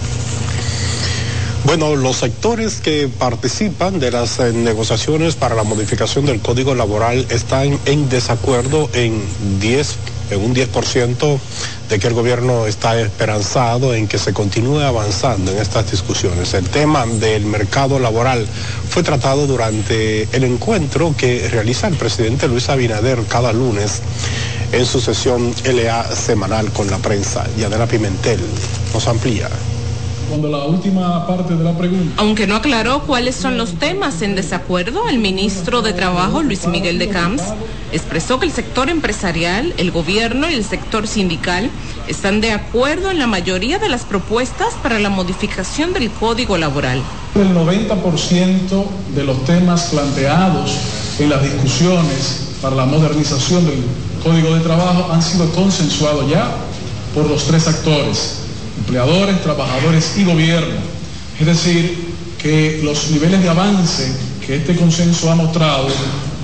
[1.64, 7.26] Bueno, los sectores que participan de las eh, negociaciones para la modificación del Código Laboral
[7.30, 9.20] están en desacuerdo en
[9.60, 9.96] 10
[10.30, 11.38] en un 10%
[11.88, 16.54] de que el gobierno está esperanzado en que se continúe avanzando en estas discusiones.
[16.54, 18.46] El tema del mercado laboral
[18.88, 24.02] fue tratado durante el encuentro que realiza el presidente Luis Abinader cada lunes
[24.72, 27.46] en su sesión LA semanal con la prensa.
[27.56, 28.40] Yanela Pimentel
[28.92, 29.48] nos amplía
[30.28, 32.14] cuando la última parte de la pregunta.
[32.16, 36.98] Aunque no aclaró cuáles son los temas en desacuerdo, el ministro de Trabajo, Luis Miguel
[36.98, 37.42] de Camps,
[37.92, 41.70] expresó que el sector empresarial, el gobierno y el sector sindical
[42.08, 47.02] están de acuerdo en la mayoría de las propuestas para la modificación del Código Laboral.
[47.34, 48.84] El 90%
[49.14, 50.76] de los temas planteados
[51.18, 53.84] en las discusiones para la modernización del
[54.22, 56.48] Código de Trabajo han sido consensuados ya
[57.14, 58.45] por los tres actores
[58.78, 60.76] empleadores, trabajadores y gobierno.
[61.38, 64.12] Es decir, que los niveles de avance
[64.46, 65.88] que este consenso ha mostrado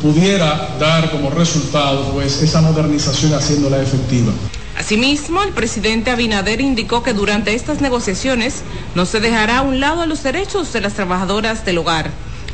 [0.03, 4.33] pudiera dar como resultado pues esa modernización haciéndola efectiva.
[4.77, 8.63] Asimismo, el presidente Abinader indicó que durante estas negociaciones
[8.97, 12.11] no se dejará a un lado los derechos de las trabajadoras del hogar,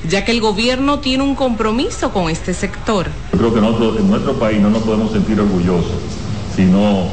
[0.08, 3.06] ya que el gobierno tiene un compromiso con este sector.
[3.32, 6.02] Yo creo que nosotros en nuestro país no nos podemos sentir orgullosos,
[6.54, 7.08] sino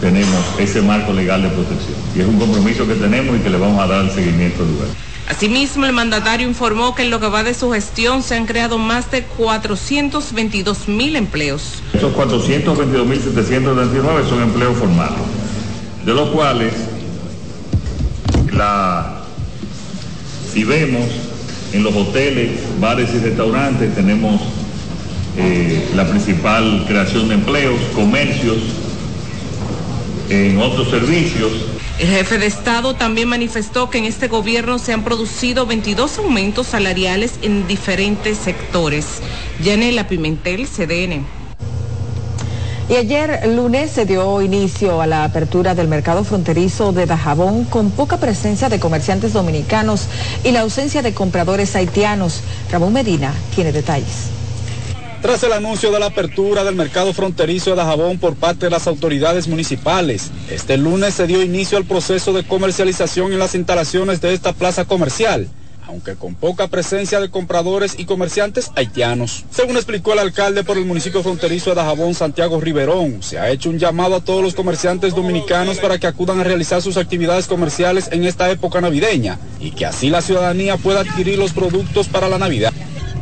[0.00, 1.96] tenemos ese marco legal de protección.
[2.14, 4.70] Y es un compromiso que tenemos y que le vamos a dar el seguimiento al
[4.70, 4.88] lugar.
[5.28, 8.78] Asimismo, el mandatario informó que en lo que va de su gestión se han creado
[8.78, 11.82] más de 422 mil empleos.
[11.92, 15.20] Esos 422 mil 739 son empleos formales,
[16.04, 16.72] de los cuales
[18.52, 19.20] la,
[20.52, 21.04] si vemos
[21.72, 24.40] en los hoteles, bares y restaurantes tenemos
[25.36, 28.56] eh, la principal creación de empleos, comercios,
[30.30, 31.50] en otros servicios.
[31.98, 36.68] El jefe de Estado también manifestó que en este gobierno se han producido 22 aumentos
[36.68, 39.06] salariales en diferentes sectores.
[39.62, 41.26] Yanela Pimentel, CDN.
[42.88, 47.90] Y ayer lunes se dio inicio a la apertura del mercado fronterizo de Dajabón con
[47.90, 50.06] poca presencia de comerciantes dominicanos
[50.42, 52.40] y la ausencia de compradores haitianos.
[52.70, 54.39] Ramón Medina tiene detalles.
[55.22, 58.86] Tras el anuncio de la apertura del mercado fronterizo de Dajabón por parte de las
[58.86, 64.32] autoridades municipales, este lunes se dio inicio al proceso de comercialización en las instalaciones de
[64.32, 65.48] esta plaza comercial
[65.90, 69.44] aunque con poca presencia de compradores y comerciantes haitianos.
[69.50, 73.70] Según explicó el alcalde por el municipio fronterizo de Dajabón, Santiago Riverón, se ha hecho
[73.70, 78.08] un llamado a todos los comerciantes dominicanos para que acudan a realizar sus actividades comerciales
[78.12, 82.38] en esta época navideña y que así la ciudadanía pueda adquirir los productos para la
[82.38, 82.72] Navidad.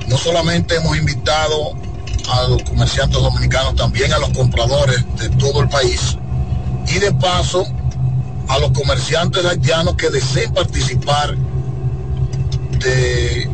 [0.06, 1.87] No solamente hemos invitado
[2.28, 6.16] a los comerciantes dominicanos, también a los compradores de todo el país
[6.86, 7.66] y de paso
[8.48, 11.36] a los comerciantes haitianos que deseen participar
[12.78, 13.48] de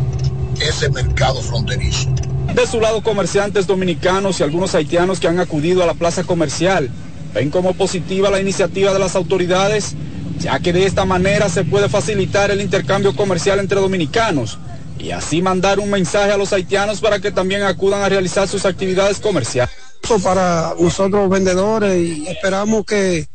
[0.60, 2.10] ese mercado fronterizo.
[2.54, 6.90] De su lado, comerciantes dominicanos y algunos haitianos que han acudido a la plaza comercial
[7.34, 9.94] ven como positiva la iniciativa de las autoridades,
[10.38, 14.58] ya que de esta manera se puede facilitar el intercambio comercial entre dominicanos
[14.98, 18.64] y así mandar un mensaje a los haitianos para que también acudan a realizar sus
[18.64, 19.74] actividades comerciales.
[20.22, 23.26] Para nosotros vendedores y esperamos que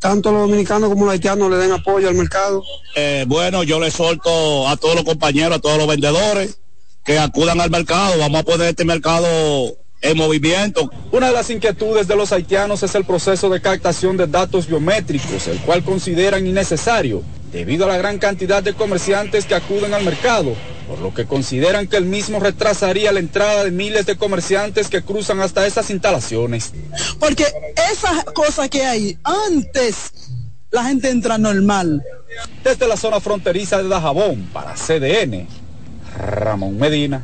[0.00, 2.64] tanto los dominicanos como los haitianos le den apoyo al mercado.
[2.96, 6.58] Eh, bueno, yo le solto a todos los compañeros, a todos los vendedores
[7.04, 8.18] que acudan al mercado.
[8.18, 9.26] Vamos a poner este mercado
[10.02, 10.90] en movimiento.
[11.12, 15.46] Una de las inquietudes de los haitianos es el proceso de captación de datos biométricos,
[15.48, 20.54] el cual consideran innecesario debido a la gran cantidad de comerciantes que acuden al mercado,
[20.86, 25.02] por lo que consideran que el mismo retrasaría la entrada de miles de comerciantes que
[25.02, 26.72] cruzan hasta esas instalaciones.
[27.18, 27.46] Porque
[27.90, 30.12] esas cosas que hay antes,
[30.70, 32.02] la gente entra normal.
[32.62, 35.46] Desde la zona fronteriza de Dajabón, para CDN,
[36.16, 37.22] Ramón Medina.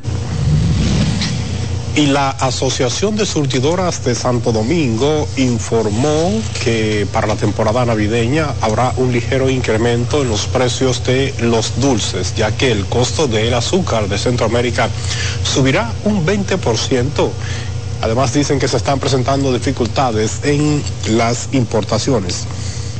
[1.95, 8.95] Y la Asociación de Surtidoras de Santo Domingo informó que para la temporada navideña habrá
[8.97, 14.09] un ligero incremento en los precios de los dulces, ya que el costo del azúcar
[14.09, 14.89] de Centroamérica
[15.43, 17.29] subirá un 20%.
[18.01, 22.47] Además dicen que se están presentando dificultades en las importaciones.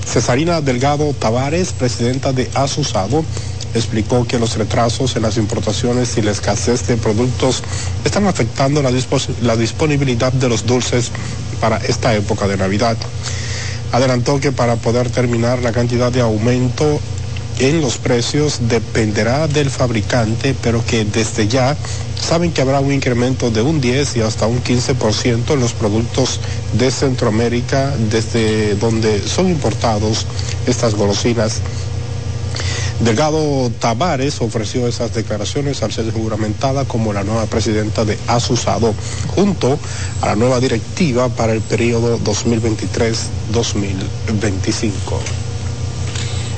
[0.06, 3.26] Cesarina Delgado Tavares, presidenta de Asusado,
[3.74, 7.64] explicó que los retrasos en las importaciones y la escasez de productos
[8.06, 8.92] están afectando la,
[9.56, 11.12] disponibilidad de los dulces
[11.60, 12.98] para esta época de Navidad.
[13.92, 17.00] Adelantó que para poder terminar la cantidad de aumento
[17.60, 21.78] en los precios dependerá del fabricante, pero que desde ya
[22.20, 26.40] saben que habrá un incremento de un 10 y hasta un 15% en los productos
[26.74, 30.26] de Centroamérica, desde donde son importados
[30.66, 31.62] estas golosinas.
[33.00, 38.94] Delgado Tavares ofreció esas declaraciones al ser juramentada como la nueva presidenta de Asusado,
[39.36, 39.80] junto
[40.22, 44.92] a la nueva directiva para el periodo 2023-2025.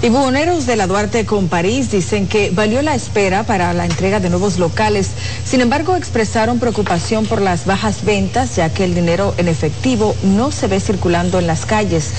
[0.01, 4.19] Y buhoneros de la Duarte con París dicen que valió la espera para la entrega
[4.19, 5.07] de nuevos locales.
[5.45, 10.51] Sin embargo, expresaron preocupación por las bajas ventas, ya que el dinero en efectivo no
[10.51, 12.11] se ve circulando en las calles.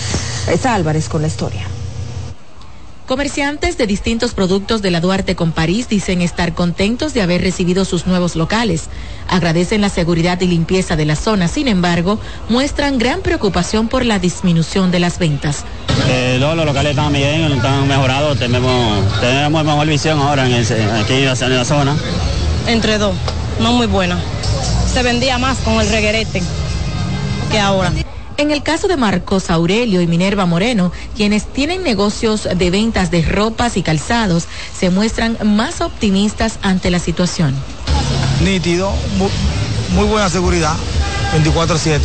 [0.50, 1.68] Es Álvarez con la historia.
[3.06, 7.84] Comerciantes de distintos productos de la Duarte con París dicen estar contentos de haber recibido
[7.84, 8.88] sus nuevos locales.
[9.28, 14.18] Agradecen la seguridad y limpieza de la zona, sin embargo, muestran gran preocupación por la
[14.18, 15.64] disminución de las ventas.
[16.08, 21.26] Eh, los locales están bien, están mejorados, tenemos, tenemos mejor visión ahora en aquí en
[21.26, 21.96] la zona.
[22.66, 23.14] Entre dos,
[23.60, 24.18] no muy buena.
[24.92, 26.42] Se vendía más con el reguerete
[27.52, 27.92] que ahora.
[28.38, 33.22] En el caso de Marcos Aurelio y Minerva Moreno, quienes tienen negocios de ventas de
[33.22, 34.46] ropas y calzados,
[34.78, 37.54] se muestran más optimistas ante la situación.
[38.42, 38.92] Nítido,
[39.92, 40.76] muy, buena seguridad,
[41.34, 42.00] 24-7.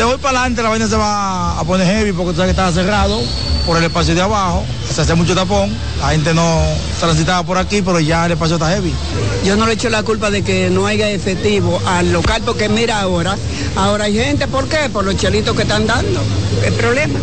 [0.00, 2.58] De hoy para adelante la vaina se va a poner heavy porque tú sabes que
[2.58, 3.20] está cerrado
[3.66, 6.62] por el espacio de abajo, se hace mucho tapón, la gente no
[6.98, 8.94] transitaba por aquí, pero ya el espacio está heavy.
[9.44, 12.98] Yo no le echo la culpa de que no haya efectivo al local, porque mira
[12.98, 13.36] ahora,
[13.76, 14.88] ahora hay gente, ¿por qué?
[14.90, 16.22] Por los chelitos que están dando,
[16.64, 17.18] el problema.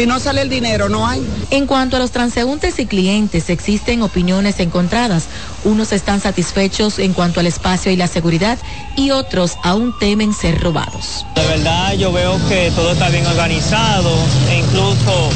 [0.00, 1.22] Si no sale el dinero, no hay.
[1.50, 5.26] En cuanto a los transeúntes y clientes, existen opiniones encontradas.
[5.62, 8.58] Unos están satisfechos en cuanto al espacio y la seguridad
[8.96, 11.26] y otros aún temen ser robados.
[11.34, 14.10] De verdad yo veo que todo está bien organizado
[14.48, 15.28] e incluso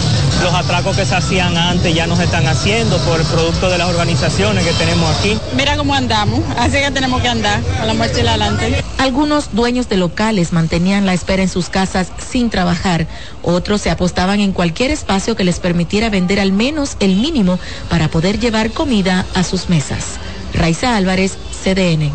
[0.42, 3.76] los atracos que se hacían antes ya no se están haciendo por el producto de
[3.76, 5.38] las organizaciones que tenemos aquí.
[5.54, 8.82] Mira cómo andamos, así que tenemos que andar a la marcha adelante.
[9.04, 13.06] Algunos dueños de locales mantenían la espera en sus casas sin trabajar,
[13.42, 17.58] otros se apostaban en cualquier espacio que les permitiera vender al menos el mínimo
[17.90, 20.14] para poder llevar comida a sus mesas.
[20.54, 22.12] Raiza Álvarez, CDN.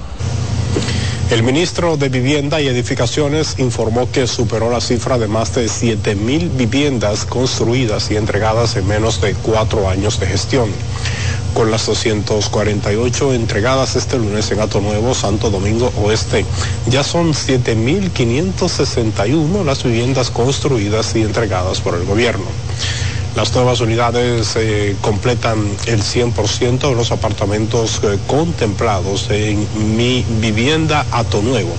[1.29, 6.15] El ministro de Vivienda y Edificaciones informó que superó la cifra de más de 7
[6.15, 10.71] mil viviendas construidas y entregadas en menos de cuatro años de gestión.
[11.53, 16.45] Con las 248 entregadas este lunes en Ato Nuevo, Santo Domingo Oeste,
[16.87, 22.45] ya son 7.561 las viviendas construidas y entregadas por el gobierno.
[23.35, 31.05] Las nuevas unidades eh, completan el 100% de los apartamentos eh, contemplados en mi vivienda
[31.11, 31.73] Ato Nuevo.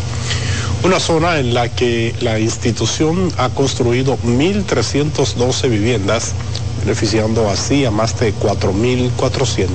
[0.83, 6.33] Una zona en la que la institución ha construido 1.312 viviendas,
[6.81, 9.69] beneficiando así a más de 4.400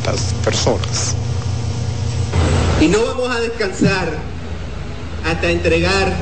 [0.43, 1.15] personas.
[2.81, 4.11] Y no vamos a descansar
[5.25, 6.13] hasta entregar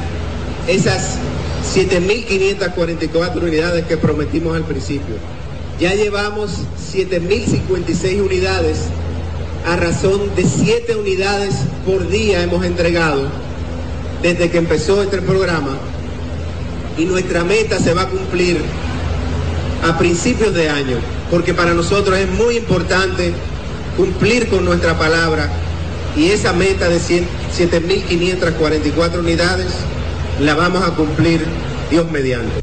[0.68, 1.18] esas
[1.76, 5.16] 7.544 unidades que prometimos al principio.
[5.80, 6.52] Ya llevamos
[6.94, 8.78] 7.056 unidades,
[9.66, 11.56] a razón de 7 unidades
[11.86, 13.30] por día hemos entregado
[14.22, 15.78] desde que empezó este programa
[16.98, 18.62] y nuestra meta se va a cumplir
[19.84, 20.98] a principios de año,
[21.30, 23.34] porque para nosotros es muy importante
[23.98, 25.52] cumplir con nuestra palabra
[26.16, 29.74] y esa meta de 7.544 unidades
[30.40, 31.46] la vamos a cumplir
[31.90, 32.62] Dios mediante.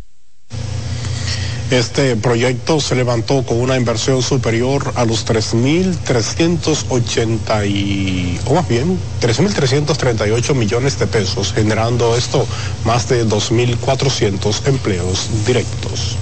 [1.70, 8.98] Este proyecto se levantó con una inversión superior a los 3.380 y, o más bien,
[9.20, 12.44] 3.338 millones de pesos, generando esto
[12.84, 16.16] más de 2.400 empleos directos.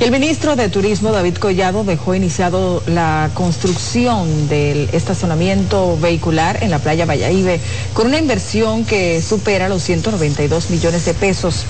[0.00, 6.78] El ministro de Turismo, David Collado, dejó iniciado la construcción del estacionamiento vehicular en la
[6.78, 7.58] playa Valladolid
[7.94, 11.64] con una inversión que supera los 192 millones de pesos.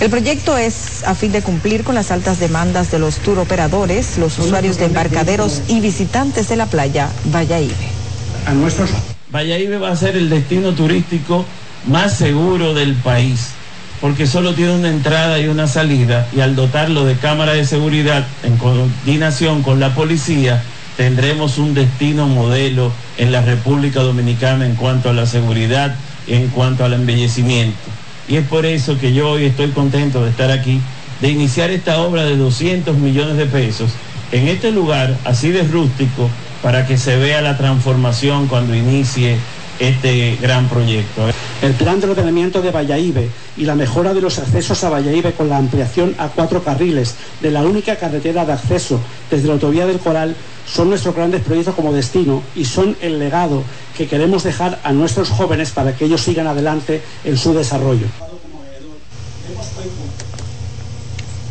[0.00, 4.18] El proyecto es a fin de cumplir con las altas demandas de los tour operadores,
[4.18, 7.70] los usuarios de embarcaderos y visitantes de la playa Valladolid.
[8.44, 8.90] A nuestros...
[9.32, 11.44] va a ser el destino turístico
[11.86, 13.52] más seguro del país
[14.00, 18.26] porque solo tiene una entrada y una salida y al dotarlo de cámara de seguridad
[18.42, 20.62] en coordinación con la policía,
[20.96, 25.94] tendremos un destino modelo en la República Dominicana en cuanto a la seguridad
[26.26, 27.78] y en cuanto al embellecimiento.
[28.28, 30.80] Y es por eso que yo hoy estoy contento de estar aquí,
[31.20, 33.90] de iniciar esta obra de 200 millones de pesos
[34.30, 36.28] en este lugar así de rústico
[36.62, 39.38] para que se vea la transformación cuando inicie
[39.78, 41.28] este gran proyecto.
[41.62, 43.16] El plan de ordenamiento de Valladolid
[43.56, 47.50] y la mejora de los accesos a Valladolid con la ampliación a cuatro carriles de
[47.50, 49.00] la única carretera de acceso
[49.30, 50.34] desde la autovía del Coral
[50.66, 53.62] son nuestros grandes proyectos como destino y son el legado
[53.96, 58.06] que queremos dejar a nuestros jóvenes para que ellos sigan adelante en su desarrollo.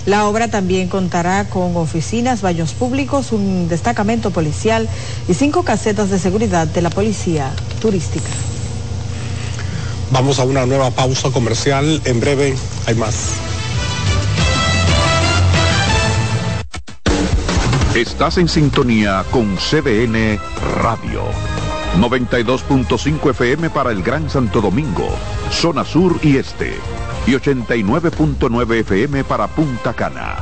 [0.08, 4.88] La obra también contará con oficinas, baños públicos, un destacamento policial
[5.28, 7.52] y cinco casetas de seguridad de la policía
[7.82, 8.30] turística.
[10.12, 12.02] Vamos a una nueva pausa comercial.
[12.06, 12.56] En breve
[12.86, 13.34] hay más.
[17.94, 20.40] Estás en sintonía con CDN
[20.82, 21.24] Radio.
[22.00, 25.10] 92.5 FM para el Gran Santo Domingo,
[25.52, 26.76] zona sur y este.
[27.28, 30.38] Y 89.9 FM para Punta Cana.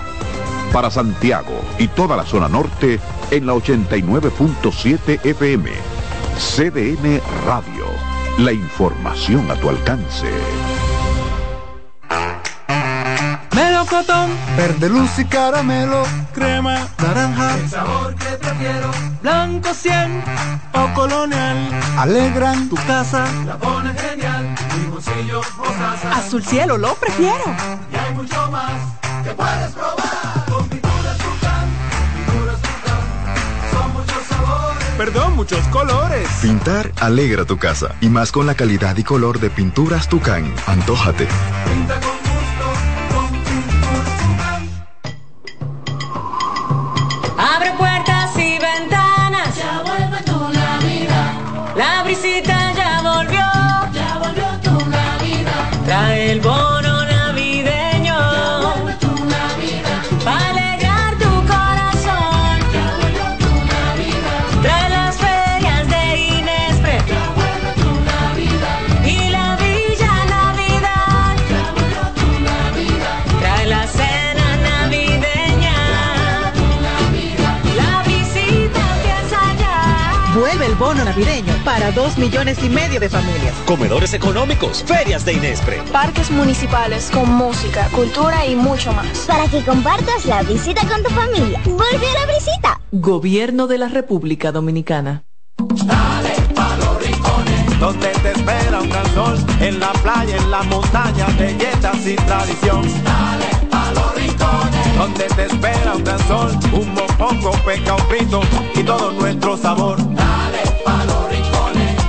[0.72, 3.00] Para Santiago y toda la zona norte
[3.32, 5.72] en la 89.7 FM.
[6.38, 7.86] CDN Radio.
[8.38, 10.28] La información a tu alcance.
[13.56, 20.24] Melocotón, verde luz y caramelo, crema, naranja, el sabor que prefiero, blanco 100
[20.74, 24.56] o colonial, alegran tu casa, la pone genial,
[26.12, 26.44] azul.
[26.44, 27.44] Cielo lo prefiero,
[27.92, 28.74] y hay mucho más
[29.24, 31.70] que puedes probar, con pinturas Tucán,
[32.16, 36.28] pinturas Tucán, son muchos sabores, perdón, muchos colores.
[36.42, 41.28] Pintar alegra tu casa, y más con la calidad y color de pinturas Tucán, antójate.
[41.66, 42.15] Pinta con
[81.16, 83.56] navideño para dos millones y medio de familias.
[83.66, 85.82] Comedores económicos, ferias de Inespre.
[85.92, 89.20] Parques municipales con música, cultura y mucho más.
[89.20, 91.62] Para que compartas la visita con tu familia.
[91.66, 92.82] Vuelve a la visita.
[92.92, 95.24] Gobierno de la República Dominicana.
[95.58, 100.64] Dale pa' los rincones, donde te espera un gran sol, en la playa, en la
[100.64, 102.82] montaña, belletas y tradición.
[103.04, 108.42] Dale pa' los rincones, donde te espera un gran sol, un mopongo, peca, un pito
[108.76, 110.15] y todo nuestro sabor.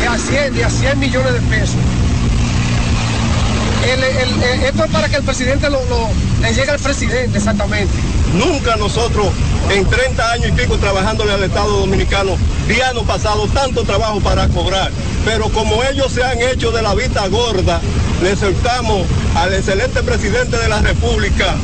[0.00, 1.80] que asciende a 100 millones de pesos.
[3.84, 6.08] El, el, el, esto es para que el presidente lo, lo,
[6.40, 7.92] le llegue al presidente, exactamente.
[8.34, 9.26] Nunca nosotros,
[9.70, 14.48] en 30 años y pico trabajándole al Estado Dominicano, día no pasado tanto trabajo para
[14.48, 14.90] cobrar.
[15.26, 17.80] Pero como ellos se han hecho de la vista gorda,
[18.22, 19.06] le soltamos
[19.36, 21.54] al excelente presidente de la República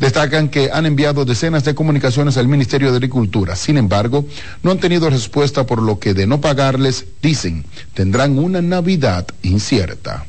[0.00, 3.54] destacan que han enviado decenas de comunicaciones al Ministerio de Agricultura.
[3.54, 4.26] Sin embargo,
[4.64, 10.26] no han tenido respuesta por lo que de no pagarles, dicen, tendrán una Navidad incierta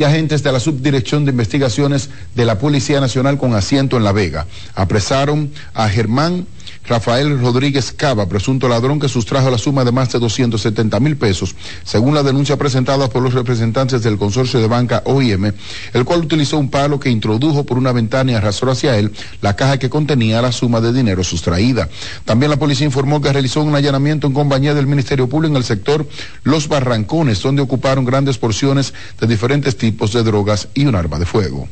[0.00, 4.12] y agentes de la Subdirección de Investigaciones de la Policía Nacional con asiento en La
[4.12, 4.46] Vega.
[4.74, 6.46] Apresaron a Germán
[6.86, 11.54] Rafael Rodríguez Cava, presunto ladrón que sustrajo la suma de más de 270 mil pesos,
[11.84, 15.52] según la denuncia presentada por los representantes del consorcio de banca OIM,
[15.92, 19.54] el cual utilizó un palo que introdujo por una ventana y arrastró hacia él la
[19.54, 21.88] caja que contenía la suma de dinero sustraída.
[22.24, 25.64] También la policía informó que realizó un allanamiento en compañía del Ministerio Público en el
[25.64, 26.08] sector
[26.42, 31.26] Los Barrancones, donde ocuparon grandes porciones de diferentes tipos de drogas y un arma de
[31.26, 31.68] fuego.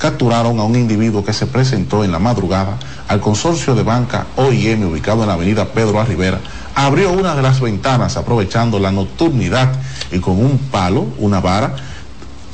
[0.00, 4.82] Capturaron a un individuo que se presentó en la madrugada al consorcio de banca OIM
[4.84, 6.06] ubicado en la avenida Pedro A.
[6.06, 6.40] Rivera,
[6.74, 9.70] abrió una de las ventanas aprovechando la nocturnidad
[10.10, 11.76] y con un palo, una vara,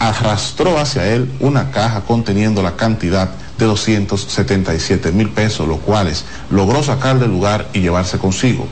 [0.01, 6.82] arrastró hacia él una caja conteniendo la cantidad de 277 mil pesos, los cuales logró
[6.82, 8.66] sacar del lugar y llevarse consigo.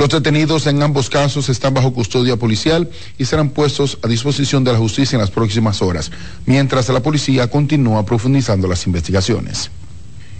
[0.00, 2.88] Los detenidos en ambos casos están bajo custodia policial
[3.18, 6.10] y serán puestos a disposición de la justicia en las próximas horas,
[6.46, 9.70] mientras la policía continúa profundizando las investigaciones.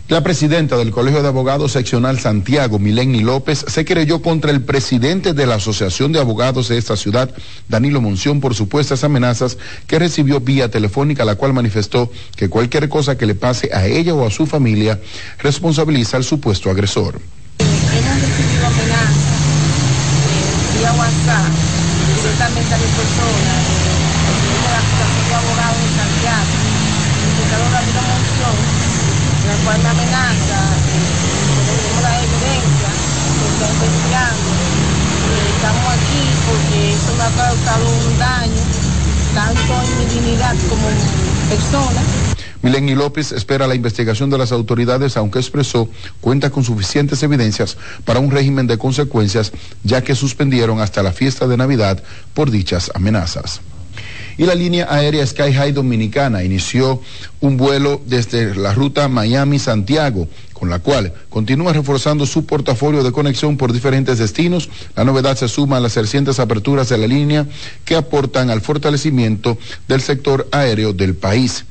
[0.08, 5.34] La presidenta del Colegio de Abogados Seccional Santiago, Mileni López, se querelló contra el presidente
[5.34, 7.30] de la Asociación de Abogados de esta ciudad,
[7.68, 13.18] Danilo Monción, por supuestas amenazas que recibió vía telefónica, la cual manifestó que cualquier cosa
[13.18, 14.98] que le pase a ella o a su familia
[15.38, 17.20] responsabiliza al supuesto agresor.
[21.10, 21.52] Eh, WhatsApp
[22.14, 24.40] directamente a mi persona, eh,
[24.70, 26.54] la Abogados de Santiago,
[28.00, 28.56] Monción,
[29.46, 31.10] la cual me amenaza, eh,
[31.66, 32.90] tenemos la evidencia,
[33.38, 34.50] que está investigando.
[35.30, 38.62] Eh, estamos aquí porque eso me ha causado un daño,
[39.34, 40.86] tanto en mi dignidad como
[41.48, 42.29] persona.
[42.62, 45.88] Mileni López espera la investigación de las autoridades, aunque expresó
[46.20, 49.52] cuenta con suficientes evidencias para un régimen de consecuencias,
[49.82, 52.02] ya que suspendieron hasta la fiesta de Navidad
[52.34, 53.60] por dichas amenazas.
[54.36, 57.02] Y la línea aérea Sky High Dominicana inició
[57.40, 63.56] un vuelo desde la ruta Miami-Santiago, con la cual continúa reforzando su portafolio de conexión
[63.56, 64.68] por diferentes destinos.
[64.96, 67.46] La novedad se suma a las recientes aperturas de la línea
[67.84, 69.58] que aportan al fortalecimiento
[69.88, 71.64] del sector aéreo del país.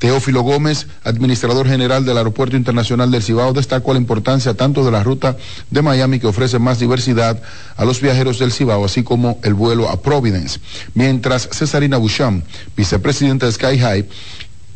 [0.00, 5.04] Teófilo Gómez, administrador general del Aeropuerto Internacional del Cibao, destacó la importancia tanto de la
[5.04, 5.36] ruta
[5.70, 7.40] de Miami que ofrece más diversidad
[7.76, 10.58] a los viajeros del Cibao, así como el vuelo a Providence.
[10.94, 12.42] Mientras Cesarina Boucham,
[12.78, 14.08] vicepresidenta de Sky High,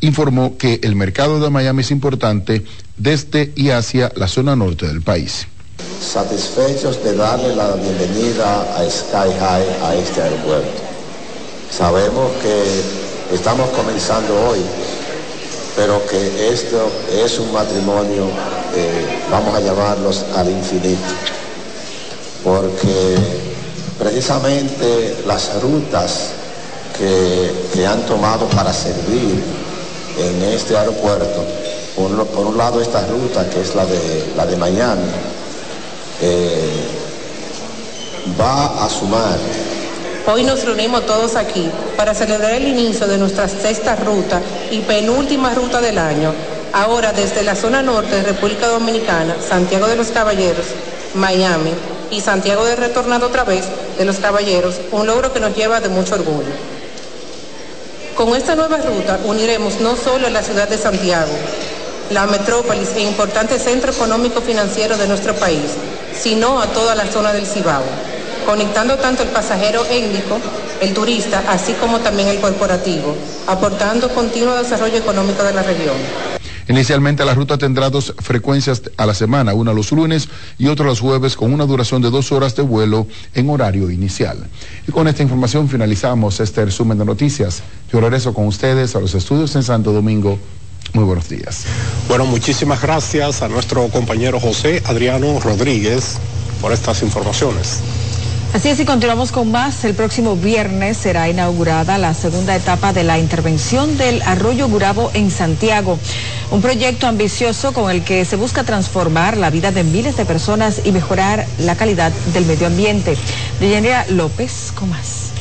[0.01, 2.63] informó que el mercado de Miami es importante
[2.95, 5.47] desde y hacia la zona norte del país.
[5.99, 10.83] Satisfechos de darle la bienvenida a Sky High a este aeropuerto.
[11.71, 14.59] Sabemos que estamos comenzando hoy,
[15.75, 18.27] pero que esto es un matrimonio,
[18.75, 21.13] eh, vamos a llamarlos al infinito,
[22.43, 23.15] porque
[23.99, 26.29] precisamente las rutas
[26.97, 29.43] que, que han tomado para servir
[30.17, 31.43] en este aeropuerto,
[31.95, 35.09] por, un lado esta ruta que es la de, la de Miami,
[36.21, 36.87] eh,
[38.39, 39.37] va a sumar
[40.27, 45.53] Hoy nos reunimos todos aquí para celebrar el inicio de nuestra sexta ruta y penúltima
[45.53, 46.33] ruta del año.
[46.73, 50.65] Ahora desde la zona norte de República Dominicana, Santiago de los Caballeros,
[51.13, 51.69] Miami
[52.09, 53.65] y Santiago de Retornado otra vez
[53.99, 56.51] de los Caballeros, un logro que nos lleva de mucho orgullo.
[58.15, 61.33] Con esta nueva ruta uniremos no solo a la ciudad de Santiago,
[62.09, 65.69] la metrópolis e importante centro económico financiero de nuestro país,
[66.19, 67.83] sino a toda la zona del Cibao,
[68.45, 70.39] conectando tanto el pasajero étnico,
[70.81, 73.15] el turista, así como también el corporativo,
[73.47, 75.95] aportando continuo desarrollo económico de la región.
[76.67, 80.99] Inicialmente la ruta tendrá dos frecuencias a la semana, una los lunes y otra los
[80.99, 84.47] jueves, con una duración de dos horas de vuelo en horario inicial.
[84.87, 87.61] Y con esta información finalizamos este resumen de noticias.
[87.91, 90.39] Yo regreso con ustedes a los estudios en Santo Domingo.
[90.93, 91.65] Muy buenos días.
[92.07, 96.17] Bueno, muchísimas gracias a nuestro compañero José Adriano Rodríguez
[96.61, 97.79] por estas informaciones.
[98.55, 99.83] Así es, y continuamos con más.
[99.83, 105.29] El próximo viernes será inaugurada la segunda etapa de la intervención del Arroyo Gurabo en
[105.29, 105.99] Santiago.
[106.51, 110.83] Un proyecto ambicioso con el que se busca transformar la vida de miles de personas
[110.85, 113.17] y mejorar la calidad del medio ambiente.
[113.59, 115.31] Deyanira López, con más.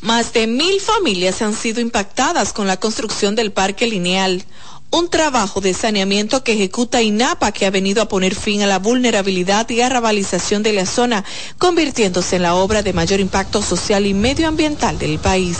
[0.00, 4.44] Más de mil familias han sido impactadas con la construcción del parque lineal,
[4.92, 8.78] un trabajo de saneamiento que ejecuta INAPA que ha venido a poner fin a la
[8.78, 11.24] vulnerabilidad y arrabalización de la zona,
[11.56, 15.56] convirtiéndose en la obra de mayor impacto social y medioambiental del país.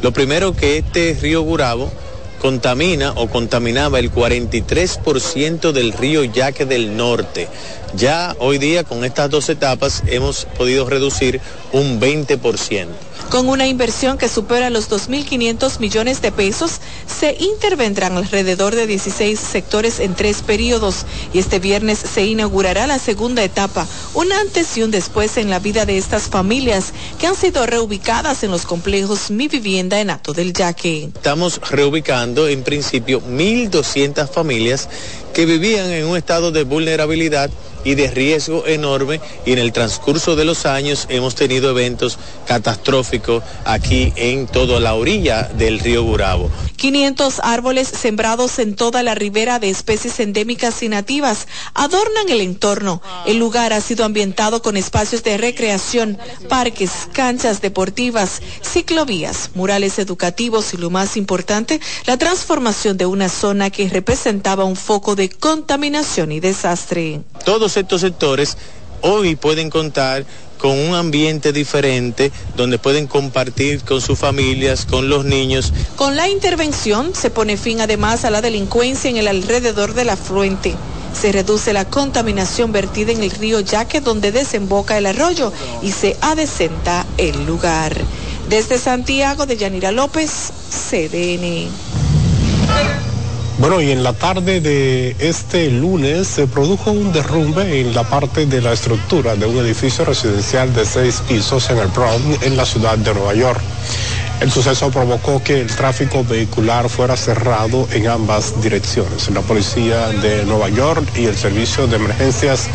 [0.00, 1.90] Lo primero que este río Gurabo
[2.40, 7.48] contamina o contaminaba el 43% del río Yaque del Norte.
[7.96, 11.40] Ya hoy día con estas dos etapas hemos podido reducir
[11.72, 12.86] un 20%.
[13.32, 19.40] Con una inversión que supera los 2.500 millones de pesos, se intervendrán alrededor de 16
[19.40, 24.82] sectores en tres periodos y este viernes se inaugurará la segunda etapa, un antes y
[24.82, 29.30] un después en la vida de estas familias que han sido reubicadas en los complejos
[29.30, 31.04] Mi Vivienda en Ato del Yaque.
[31.04, 34.90] Estamos reubicando en principio 1.200 familias
[35.32, 37.50] que vivían en un estado de vulnerabilidad
[37.84, 43.42] y de riesgo enorme y en el transcurso de los años hemos tenido eventos catastróficos
[43.64, 46.50] aquí en toda la orilla del río Burabo.
[46.76, 53.00] 500 árboles sembrados en toda la ribera de especies endémicas y nativas adornan el entorno.
[53.26, 56.18] El lugar ha sido ambientado con espacios de recreación,
[56.48, 63.70] parques, canchas deportivas, ciclovías, murales educativos y lo más importante, la transformación de una zona
[63.70, 67.20] que representaba un foco de contaminación y desastre.
[67.44, 68.56] Todos estos sectores
[69.02, 70.24] hoy pueden contar
[70.62, 75.72] con un ambiente diferente donde pueden compartir con sus familias, con los niños.
[75.96, 80.74] Con la intervención se pone fin además a la delincuencia en el alrededor del afluente.
[81.20, 85.52] Se reduce la contaminación vertida en el río Yaque donde desemboca el arroyo
[85.82, 87.96] y se adecenta el lugar.
[88.48, 90.52] Desde Santiago de Yanira López,
[90.90, 91.70] CDN.
[93.58, 98.46] Bueno, y en la tarde de este lunes se produjo un derrumbe en la parte
[98.46, 102.64] de la estructura de un edificio residencial de seis pisos en el Bronx, en la
[102.64, 103.60] ciudad de Nueva York.
[104.40, 109.30] El suceso provocó que el tráfico vehicular fuera cerrado en ambas direcciones.
[109.30, 112.68] La policía de Nueva York y el servicio de emergencias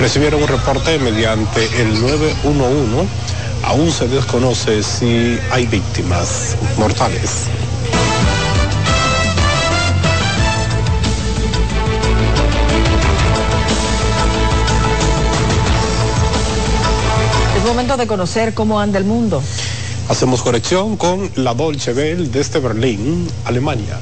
[0.00, 3.08] recibieron un reporte mediante el 911.
[3.62, 7.48] Aún se desconoce si hay víctimas mortales.
[17.74, 19.42] Momento de conocer cómo anda el mundo.
[20.08, 23.98] Hacemos conexión con la Dolce Bell desde Berlín, Alemania.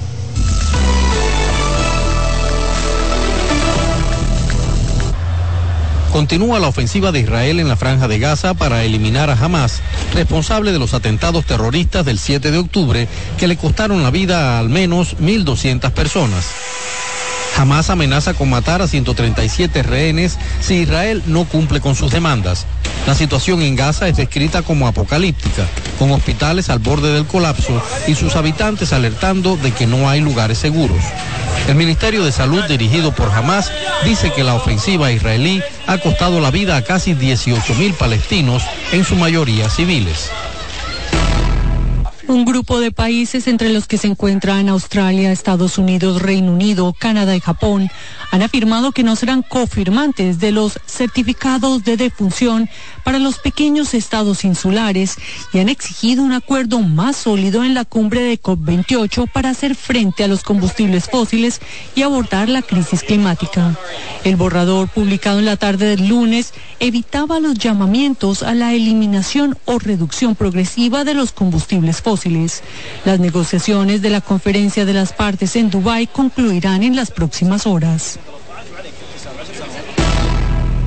[6.13, 9.81] Continúa la ofensiva de Israel en la franja de Gaza para eliminar a Hamas,
[10.13, 13.09] responsable de los atentados terroristas del 7 de octubre
[13.39, 16.45] que le costaron la vida a al menos 1.200 personas.
[17.57, 22.67] Hamas amenaza con matar a 137 rehenes si Israel no cumple con sus demandas.
[23.07, 25.67] La situación en Gaza es descrita como apocalíptica,
[25.99, 30.59] con hospitales al borde del colapso y sus habitantes alertando de que no hay lugares
[30.59, 31.03] seguros.
[31.69, 33.71] El Ministerio de Salud dirigido por Hamas
[34.05, 39.05] dice que la ofensiva israelí ha costado la vida a casi 18 mil palestinos, en
[39.05, 40.31] su mayoría civiles.
[42.33, 47.37] Un grupo de países entre los que se encuentran Australia, Estados Unidos, Reino Unido, Canadá
[47.37, 47.91] y Japón
[48.31, 52.71] han afirmado que no serán cofirmantes de los certificados de defunción
[53.05, 55.17] para los pequeños estados insulares
[55.53, 60.25] y han exigido un acuerdo más sólido en la cumbre de COP28 para hacer frente
[60.25, 61.61] a los combustibles fósiles
[61.95, 63.77] y abordar la crisis climática.
[64.25, 69.79] El borrador publicado en la tarde del lunes evitaba los llamamientos a la eliminación o
[69.79, 72.22] reducción progresiva de los combustibles fósiles.
[73.05, 78.19] Las negociaciones de la conferencia de las partes en Dubái concluirán en las próximas horas.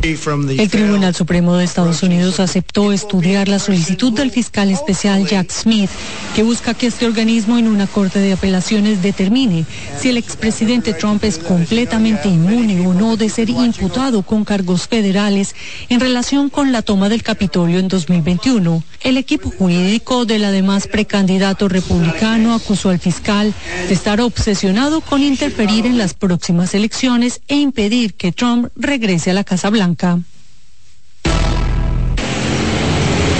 [0.05, 5.89] El Tribunal Supremo de Estados Unidos aceptó estudiar la solicitud del fiscal especial Jack Smith,
[6.35, 9.65] que busca que este organismo en una corte de apelaciones determine
[9.99, 15.55] si el expresidente Trump es completamente inmune o no de ser imputado con cargos federales
[15.89, 18.83] en relación con la toma del Capitolio en 2021.
[19.01, 23.55] El equipo jurídico del además precandidato republicano acusó al fiscal
[23.87, 29.33] de estar obsesionado con interferir en las próximas elecciones e impedir que Trump regrese a
[29.33, 29.94] la Casa Blanca.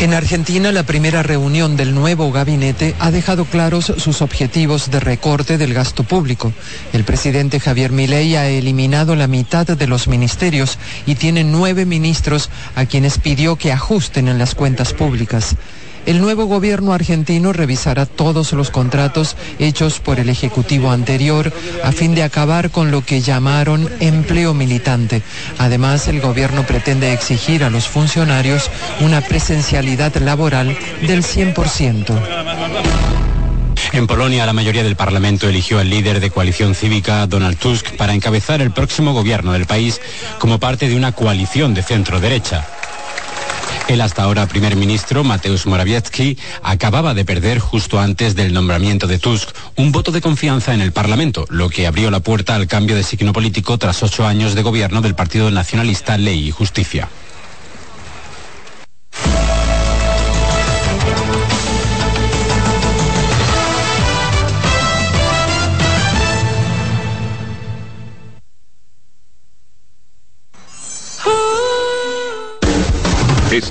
[0.02, 5.58] En Argentina, la primera reunión del nuevo gabinete ha dejado claros sus objetivos de recorte
[5.58, 6.54] del gasto público.
[6.94, 12.50] El presidente Javier Milei ha eliminado la mitad de los ministerios y tiene nueve ministros
[12.76, 15.56] a quienes pidió que ajusten en las cuentas públicas.
[16.06, 21.52] El nuevo gobierno argentino revisará todos los contratos hechos por el Ejecutivo anterior
[21.84, 25.24] a fin de acabar con lo que llamaron empleo militante.
[25.58, 30.78] Además, el gobierno pretende exigir a los funcionarios una presencialidad laboral
[31.08, 32.86] del 100%.
[33.94, 38.14] En Polonia, la mayoría del Parlamento eligió al líder de coalición cívica, Donald Tusk, para
[38.14, 40.02] encabezar el próximo gobierno del país
[40.38, 42.66] como parte de una coalición de centro-derecha.
[43.88, 49.20] El hasta ahora primer ministro, Mateusz Morawiecki, acababa de perder justo antes del nombramiento de
[49.20, 52.96] Tusk un voto de confianza en el Parlamento, lo que abrió la puerta al cambio
[52.96, 57.10] de signo político tras ocho años de gobierno del Partido Nacionalista Ley y Justicia.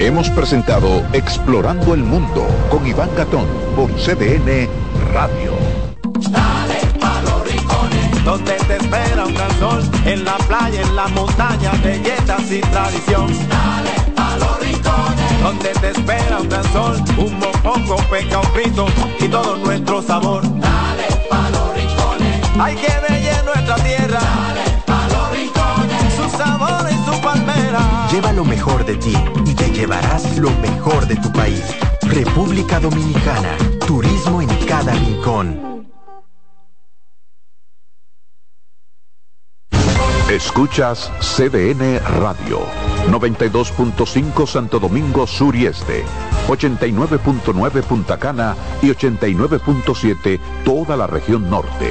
[0.00, 3.46] Hemos presentado Explorando el Mundo con Iván Gatón
[3.76, 4.66] por CDN
[5.12, 5.52] Radio.
[6.30, 11.06] Dale pa' los rincones, donde te espera un gran sol, en la playa, en la
[11.08, 13.26] montaña, belletas y tradición.
[13.50, 18.86] Dale pa' los rincones, donde te espera un gran sol, un mopongo, peca, un frito
[19.18, 20.42] y todo nuestro sabor.
[20.44, 24.39] Dale pa' los rincones, hay que bella nuestra tierra.
[28.10, 29.14] Lleva lo mejor de ti
[29.46, 31.62] y te llevarás lo mejor de tu país.
[32.02, 33.56] República Dominicana.
[33.86, 35.86] Turismo en cada rincón.
[40.28, 42.60] Escuchas CDN Radio,
[43.08, 46.04] 92.5 Santo Domingo Sur y Este,
[46.48, 51.90] 89.9 Punta Cana y 89.7 toda la región norte.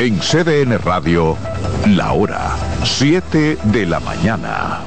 [0.00, 1.36] En CDN Radio,
[1.88, 4.80] la hora 7 de la mañana.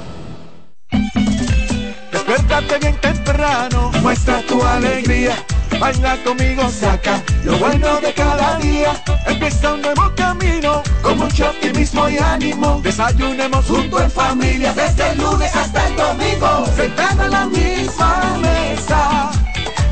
[2.12, 5.36] Despiértate bien temprano, muestra tu alegría.
[5.80, 9.04] Baila conmigo, saca lo bueno de cada día.
[9.28, 12.82] Empieza un nuevo camino, con mucho optimismo y ánimo.
[12.84, 16.66] Desayunemos junto en familia, desde el lunes hasta el domingo.
[16.76, 19.30] Sentado en la misma mesa,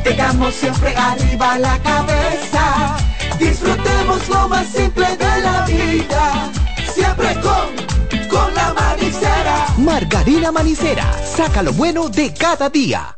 [0.03, 3.00] tengamos siempre arriba la cabeza.
[3.41, 6.51] Disfrutemos lo más simple de la vida,
[6.93, 9.65] siempre con, con la manicera.
[9.79, 13.17] Margarina Manicera, saca lo bueno de cada día.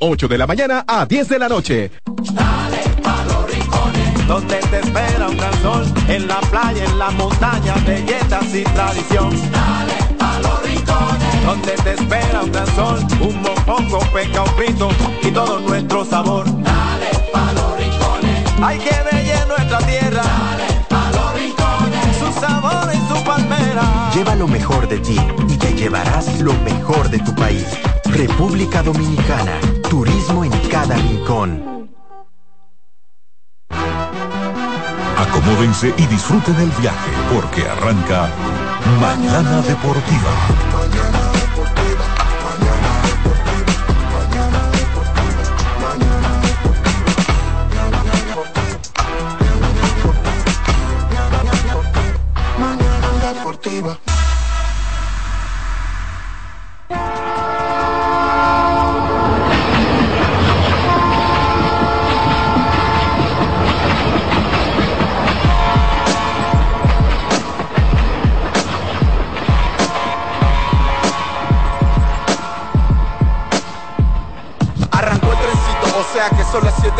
[0.00, 1.90] 8 de la mañana a 10 de la noche.
[4.26, 9.30] Donde te espera un gran sol, en la playa, en la montaña, belletas y tradición.
[9.50, 11.44] Dale a los rincones.
[11.44, 14.88] Donde te espera un gran sol, un mopongo, peca, un pito
[15.22, 16.46] y todo nuestro sabor.
[16.46, 18.62] Dale a los rincones.
[18.62, 20.22] Hay que bella nuestra tierra.
[20.22, 22.16] Dale a los rincones.
[22.18, 24.10] Su sabor y su palmera.
[24.14, 25.16] Lleva lo mejor de ti
[25.48, 27.66] y te llevarás lo mejor de tu país.
[28.04, 29.81] República Dominicana.
[29.92, 31.90] Turismo en cada rincón.
[35.18, 38.30] Acomódense y disfruten el viaje porque arranca
[38.98, 40.32] Mañana Deportiva.
[52.58, 54.11] Mañana deportiva.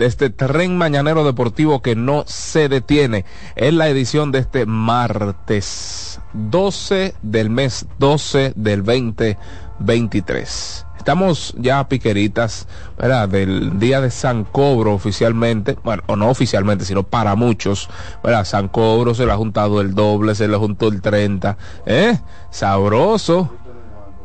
[0.00, 3.26] De este tren mañanero deportivo que no se detiene.
[3.54, 10.86] Es la edición de este martes 12 del mes 12 del 2023.
[10.96, 13.28] Estamos ya piqueritas, ¿verdad?
[13.28, 17.90] Del día de San Cobro oficialmente, bueno, o no oficialmente, sino para muchos,
[18.24, 18.46] ¿verdad?
[18.46, 22.18] San Cobro se le ha juntado el doble, se le juntó el 30, ¿eh?
[22.48, 23.52] Sabroso.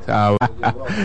[0.05, 0.38] Sabroso.